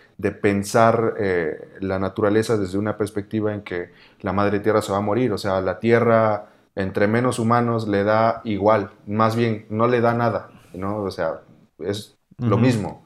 [0.41, 3.91] pensar eh, la naturaleza desde una perspectiva en que
[4.22, 8.03] la madre tierra se va a morir, o sea, la tierra entre menos humanos le
[8.03, 11.03] da igual, más bien no le da nada, ¿no?
[11.03, 11.41] O sea,
[11.80, 13.03] es lo mismo.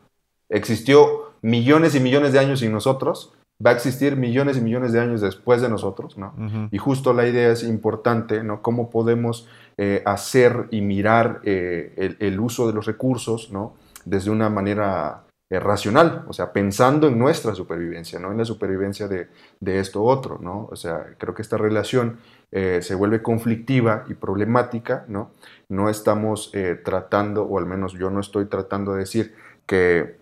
[0.49, 3.33] Existió millones y millones de años sin nosotros,
[3.63, 6.33] va a existir millones y millones de años después de nosotros, ¿no?
[6.71, 8.61] Y justo la idea es importante, ¿no?
[8.61, 9.47] Cómo podemos
[9.77, 13.73] eh, hacer y mirar eh, el, uso de los recursos, ¿no?
[14.05, 15.23] Desde una manera
[15.53, 18.31] eh, racional, o sea, pensando en nuestra supervivencia, ¿no?
[18.31, 19.27] En la supervivencia de,
[19.59, 20.67] de esto otro, ¿no?
[20.71, 22.19] O sea, creo que esta relación
[22.51, 25.31] se vuelve conflictiva y problemática, ¿no?
[25.69, 26.51] No estamos
[26.85, 29.33] tratando, o al menos yo no estoy tratando de decir
[29.65, 30.17] que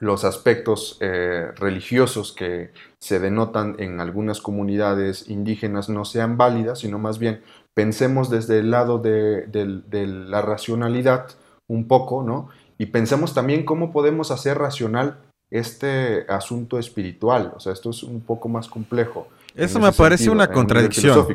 [0.00, 6.98] los aspectos eh, religiosos que se denotan en algunas comunidades indígenas no sean válidas, sino
[6.98, 7.42] más bien
[7.74, 9.46] pensemos desde el lado de,
[9.92, 11.28] la racionalidad
[11.68, 12.48] un poco, ¿no?
[12.80, 15.18] Y pensemos también cómo podemos hacer racional
[15.50, 17.52] este asunto espiritual.
[17.54, 19.28] O sea, esto es un poco más complejo.
[19.54, 21.26] Eso me parece una contradicción.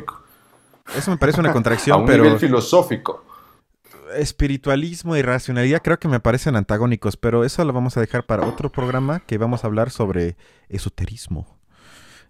[0.96, 3.22] Eso me parece una contradicción, a un nivel filosófico
[4.16, 8.46] espiritualismo y racionalidad creo que me parecen antagónicos, pero eso lo vamos a dejar para
[8.46, 10.36] otro programa que vamos a hablar sobre
[10.68, 11.58] esoterismo.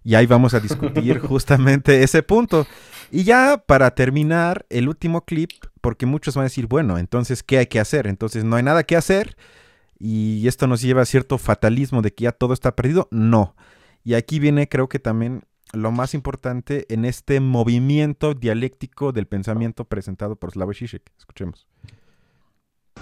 [0.03, 2.65] Y ahí vamos a discutir justamente ese punto.
[3.11, 5.51] Y ya para terminar, el último clip,
[5.81, 8.07] porque muchos van a decir, bueno, entonces, ¿qué hay que hacer?
[8.07, 9.35] Entonces, no hay nada que hacer.
[9.99, 13.07] Y esto nos lleva a cierto fatalismo de que ya todo está perdido.
[13.11, 13.55] No.
[14.03, 19.85] Y aquí viene, creo que también lo más importante en este movimiento dialéctico del pensamiento
[19.85, 21.11] presentado por Slavoj Žižek.
[21.17, 21.67] Escuchemos.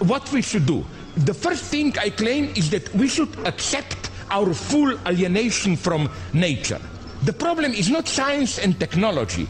[0.00, 0.84] What we should do.
[1.24, 6.80] The first thing I claim is that we should accept our full alienation from nature.
[7.24, 9.46] The problem is not science and technology.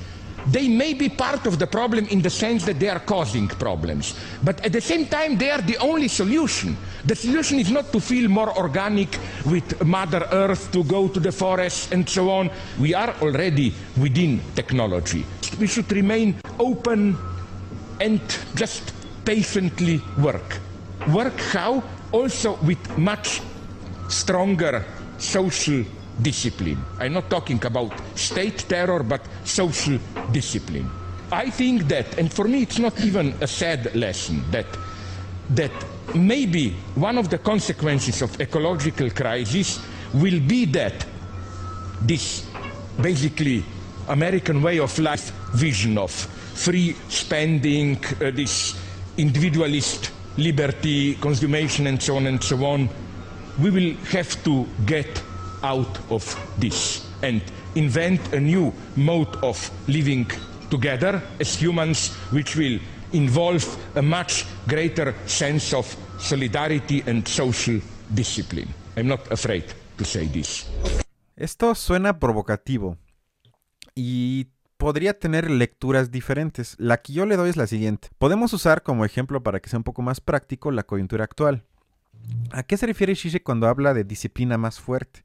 [0.50, 4.14] They may be part of the problem in the sense that they are causing problems.
[4.44, 6.76] But at the same time, they are the only solution.
[7.04, 11.32] The solution is not to feel more organic with Mother Earth, to go to the
[11.32, 12.50] forest and so on.
[12.78, 15.24] We are already within technology.
[15.58, 17.16] We should remain open
[18.00, 18.20] and
[18.54, 18.92] just
[19.24, 20.60] patiently work.
[21.12, 21.82] Work how?
[22.12, 23.42] Also with much
[24.08, 24.84] stronger
[25.18, 25.84] social
[26.20, 26.82] discipline.
[26.98, 29.98] I'm not talking about state terror, but social
[30.32, 30.90] discipline.
[31.30, 34.66] I think that, and for me it's not even a sad lesson, that,
[35.50, 35.72] that
[36.14, 39.80] maybe one of the consequences of ecological crisis
[40.14, 41.04] will be that
[42.02, 42.46] this
[43.00, 43.64] basically
[44.08, 48.78] American way of life vision of free spending, uh, this
[49.16, 52.88] individualist liberty, consummation, and so on and so on,
[53.58, 55.22] we will have to get
[55.62, 56.24] out of
[56.58, 57.42] this and
[57.74, 60.26] invent a new mode of living
[60.70, 62.78] together as humans, which will
[63.12, 65.86] involve a much greater sense of
[66.18, 67.80] solidarity and social
[68.14, 68.68] discipline.
[68.96, 69.64] I'm not afraid
[69.98, 70.66] to say this.
[71.36, 72.96] Esto suena provocativo
[73.94, 74.48] y
[74.78, 76.76] podría tener lecturas diferentes.
[76.78, 78.08] La que yo le doy es la siguiente.
[78.18, 81.64] Podemos usar como ejemplo para que sea un poco más práctico la coyuntura actual.
[82.50, 85.22] ¿A qué se refiere Shishe cuando habla de disciplina más fuerte?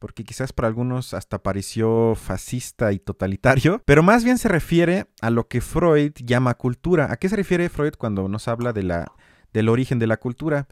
[0.00, 5.30] porque quizás para algunos hasta pareció fascista y totalitario, pero más bien se refiere a
[5.30, 7.12] lo que Freud llama cultura.
[7.12, 9.12] ¿A qué se refiere Freud cuando nos habla de la,
[9.52, 10.66] del origen de la cultura?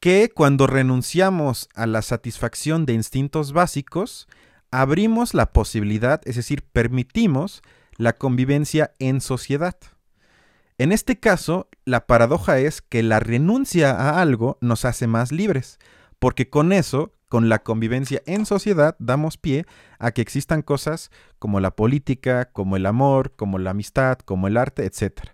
[0.00, 4.26] Que cuando renunciamos a la satisfacción de instintos básicos,
[4.72, 7.62] abrimos la posibilidad, es decir, permitimos
[7.96, 9.76] la convivencia en sociedad.
[10.78, 15.78] En este caso, la paradoja es que la renuncia a algo nos hace más libres,
[16.18, 19.66] porque con eso con la convivencia en sociedad damos pie
[19.98, 24.56] a que existan cosas como la política, como el amor, como la amistad, como el
[24.56, 25.30] arte, etc.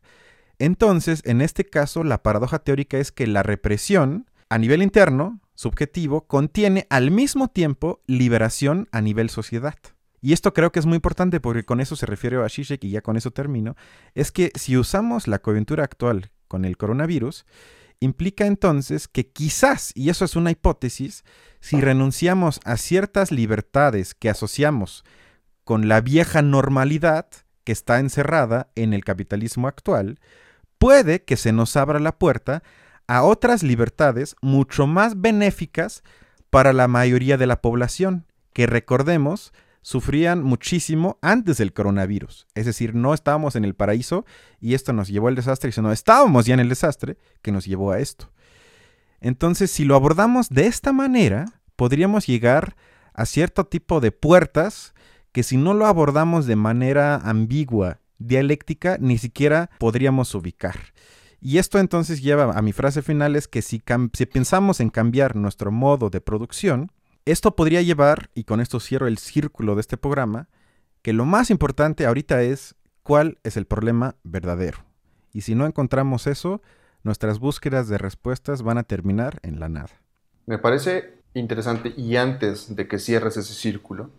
[0.58, 6.26] Entonces, en este caso, la paradoja teórica es que la represión a nivel interno, subjetivo,
[6.26, 9.74] contiene al mismo tiempo liberación a nivel sociedad.
[10.22, 12.90] Y esto creo que es muy importante porque con eso se refiere a Zizek y
[12.90, 13.76] ya con eso termino,
[14.14, 17.44] es que si usamos la coyuntura actual con el coronavirus,
[17.98, 21.24] implica entonces que quizás, y eso es una hipótesis,
[21.60, 25.04] si renunciamos a ciertas libertades que asociamos
[25.64, 27.26] con la vieja normalidad
[27.64, 30.20] que está encerrada en el capitalismo actual,
[30.78, 32.62] puede que se nos abra la puerta
[33.08, 36.02] a otras libertades mucho más benéficas
[36.50, 39.52] para la mayoría de la población, que recordemos,
[39.82, 42.46] sufrían muchísimo antes del coronavirus.
[42.54, 44.24] Es decir, no estábamos en el paraíso
[44.60, 47.92] y esto nos llevó al desastre, sino estábamos ya en el desastre que nos llevó
[47.92, 48.30] a esto.
[49.20, 52.76] Entonces, si lo abordamos de esta manera, podríamos llegar
[53.12, 54.94] a cierto tipo de puertas
[55.32, 60.76] que si no lo abordamos de manera ambigua, dialéctica, ni siquiera podríamos ubicar.
[61.40, 65.34] Y esto entonces lleva a mi frase final, es que si, si pensamos en cambiar
[65.34, 66.92] nuestro modo de producción,
[67.24, 70.48] esto podría llevar, y con esto cierro el círculo de este programa,
[71.02, 74.78] que lo más importante ahorita es cuál es el problema verdadero.
[75.32, 76.62] Y si no encontramos eso,
[77.02, 79.90] nuestras búsquedas de respuestas van a terminar en la nada.
[80.46, 84.10] Me parece interesante y antes de que cierres ese círculo,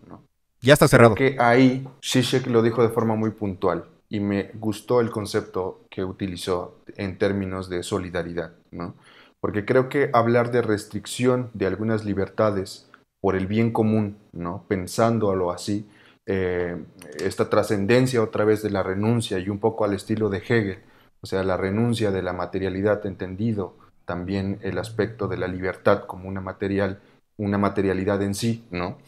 [0.60, 1.14] ya está cerrado.
[1.14, 6.04] Que ahí Zizek lo dijo de forma muy puntual y me gustó el concepto que
[6.04, 8.94] utilizó en términos de solidaridad, ¿no?
[9.40, 12.88] Porque creo que hablar de restricción de algunas libertades
[13.24, 14.66] por el bien común, ¿no?
[14.68, 15.88] pensándolo así,
[16.26, 16.76] eh,
[17.18, 20.80] esta trascendencia otra vez de la renuncia y un poco al estilo de Hegel,
[21.22, 26.28] o sea, la renuncia de la materialidad entendido, también el aspecto de la libertad como
[26.28, 27.00] una material
[27.38, 28.98] una materialidad en sí, ¿no?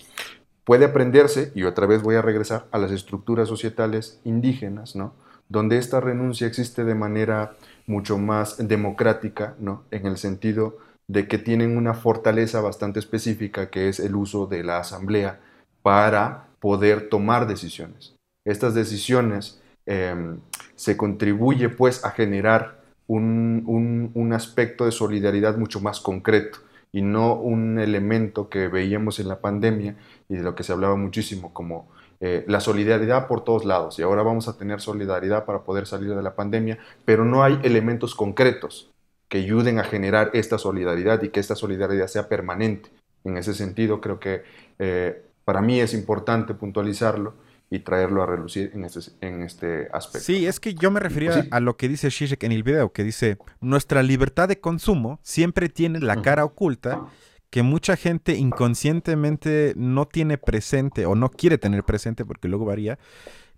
[0.64, 5.12] Puede aprenderse, y otra vez voy a regresar a las estructuras societales indígenas, ¿no?
[5.51, 7.53] Donde esta renuncia existe de manera
[7.87, 9.83] mucho más democrática, ¿no?
[9.91, 14.64] En el sentido de que tienen una fortaleza bastante específica que es el uso de
[14.64, 15.40] la asamblea
[15.82, 18.16] para poder tomar decisiones.
[18.44, 20.40] Estas decisiones em,
[20.74, 26.59] se contribuye pues a generar un, un, aspecto de solidaridad mucho más concreto
[26.90, 29.96] y no un elemento que veíamos en la pandemia
[30.28, 31.88] y de lo que se hablaba muchísimo como
[32.20, 36.16] eh, la solidaridad por todos lados y ahora vamos a tener solidaridad para poder salir
[36.16, 38.90] de la pandemia, pero no hay elementos concretos
[39.29, 42.91] que ayuden a generar esta solidaridad y que esta solidaridad sea permanente.
[43.24, 44.43] En ese sentido, creo que
[44.79, 47.35] eh, para mí es importante puntualizarlo
[47.68, 50.24] y traerlo a relucir en este, en este aspecto.
[50.24, 52.93] Sí, es que yo me refería pues a lo que dice Zizek en el video,
[52.93, 57.07] que dice, nuestra libertad de consumo siempre tiene la cara oculta
[57.51, 62.99] que mucha gente inconscientemente no tiene presente o no quiere tener presente porque luego varía.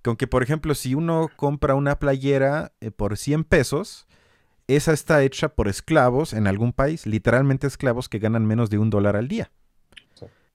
[0.02, 4.06] Con que, por ejemplo, si uno compra una playera eh, por 100 pesos,
[4.68, 8.90] esa está hecha por esclavos en algún país, literalmente esclavos que ganan menos de un
[8.90, 9.50] dólar al día.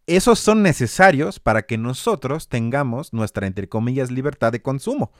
[0.05, 5.11] Esos son necesarios para que nosotros tengamos nuestra, entre comillas, libertad de consumo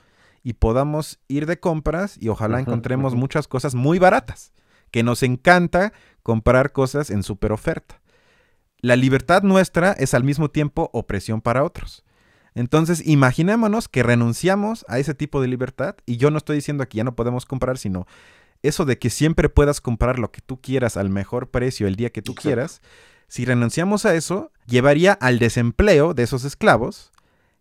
[0.44, 4.52] y podamos ir de compras y ojalá encontremos muchas cosas muy baratas,
[4.91, 8.02] que nos encanta comprar cosas en super oferta.
[8.80, 12.04] La libertad nuestra es al mismo tiempo opresión para otros.
[12.54, 16.98] Entonces, imaginémonos que renunciamos a ese tipo de libertad y yo no estoy diciendo que
[16.98, 18.06] ya no podemos comprar, sino
[18.64, 22.09] eso de que siempre puedas comprar lo que tú quieras al mejor precio el día
[22.09, 22.82] que tú quieras,
[23.28, 27.11] si renunciamos a eso, llevaría al desempleo de esos esclavos,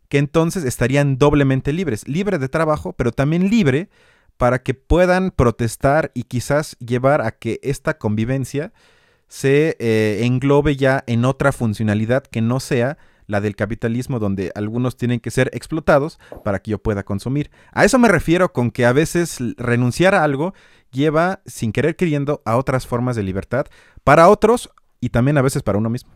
[0.09, 3.88] que entonces estarían doblemente libres, libre de trabajo, pero también libre
[4.36, 8.72] para que puedan protestar y quizás llevar a que esta convivencia
[9.28, 14.96] se eh, englobe ya en otra funcionalidad que no sea la del capitalismo donde algunos
[14.96, 17.50] tienen que ser explotados para que yo pueda consumir.
[17.72, 20.53] A eso me refiero con que a veces renunciar a algo
[20.93, 23.66] lleva, sin querer queriendo, a otras formas de libertad,
[24.05, 24.70] para otros
[25.01, 26.12] y también a veces para uno mismo.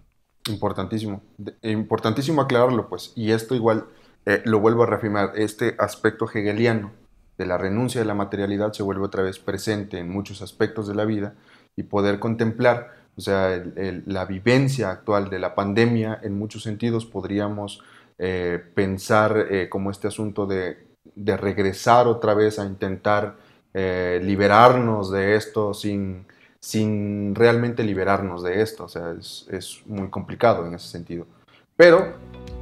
[0.49, 1.23] Importantísimo,
[1.63, 3.87] importantísimo aclararlo, pues, y esto igual
[4.27, 6.93] eh, lo vuelvo a reafirmar, este aspecto hegeliano
[7.37, 10.95] de la renuncia de la materialidad se vuelve otra vez presente en muchos aspectos de
[10.95, 11.35] la vida
[11.75, 13.63] y poder contemplar, o sea,
[14.07, 17.83] la vivencia actual de la pandemia, en muchos sentidos podríamos
[18.19, 23.37] eh, pensar eh, como este asunto de, de regresar otra vez a intentar
[23.79, 26.25] eh, liberarnos de esto sin,
[26.61, 28.85] sin realmente liberarnos de esto.
[28.85, 31.27] O sea, es, muy complicado en ese sentido.
[31.77, 32.15] Pero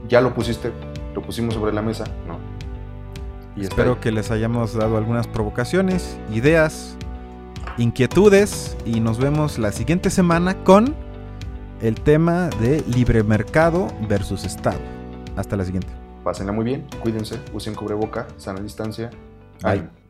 [0.09, 0.73] ya lo pusiste,
[1.15, 2.41] lo pusimos sobre la mesa, ¿no?
[3.55, 6.97] Y Espero que les hayamos dado algunas provocaciones, ideas,
[7.79, 10.97] inquietudes y nos vemos la siguiente semana con
[11.81, 14.81] el tema de libre mercado versus Estado.
[15.37, 15.93] Hasta la siguiente.
[16.25, 19.11] Pásenla muy bien, cuídense, usen cubreboca, sana distancia.
[19.63, 20.04] Bye.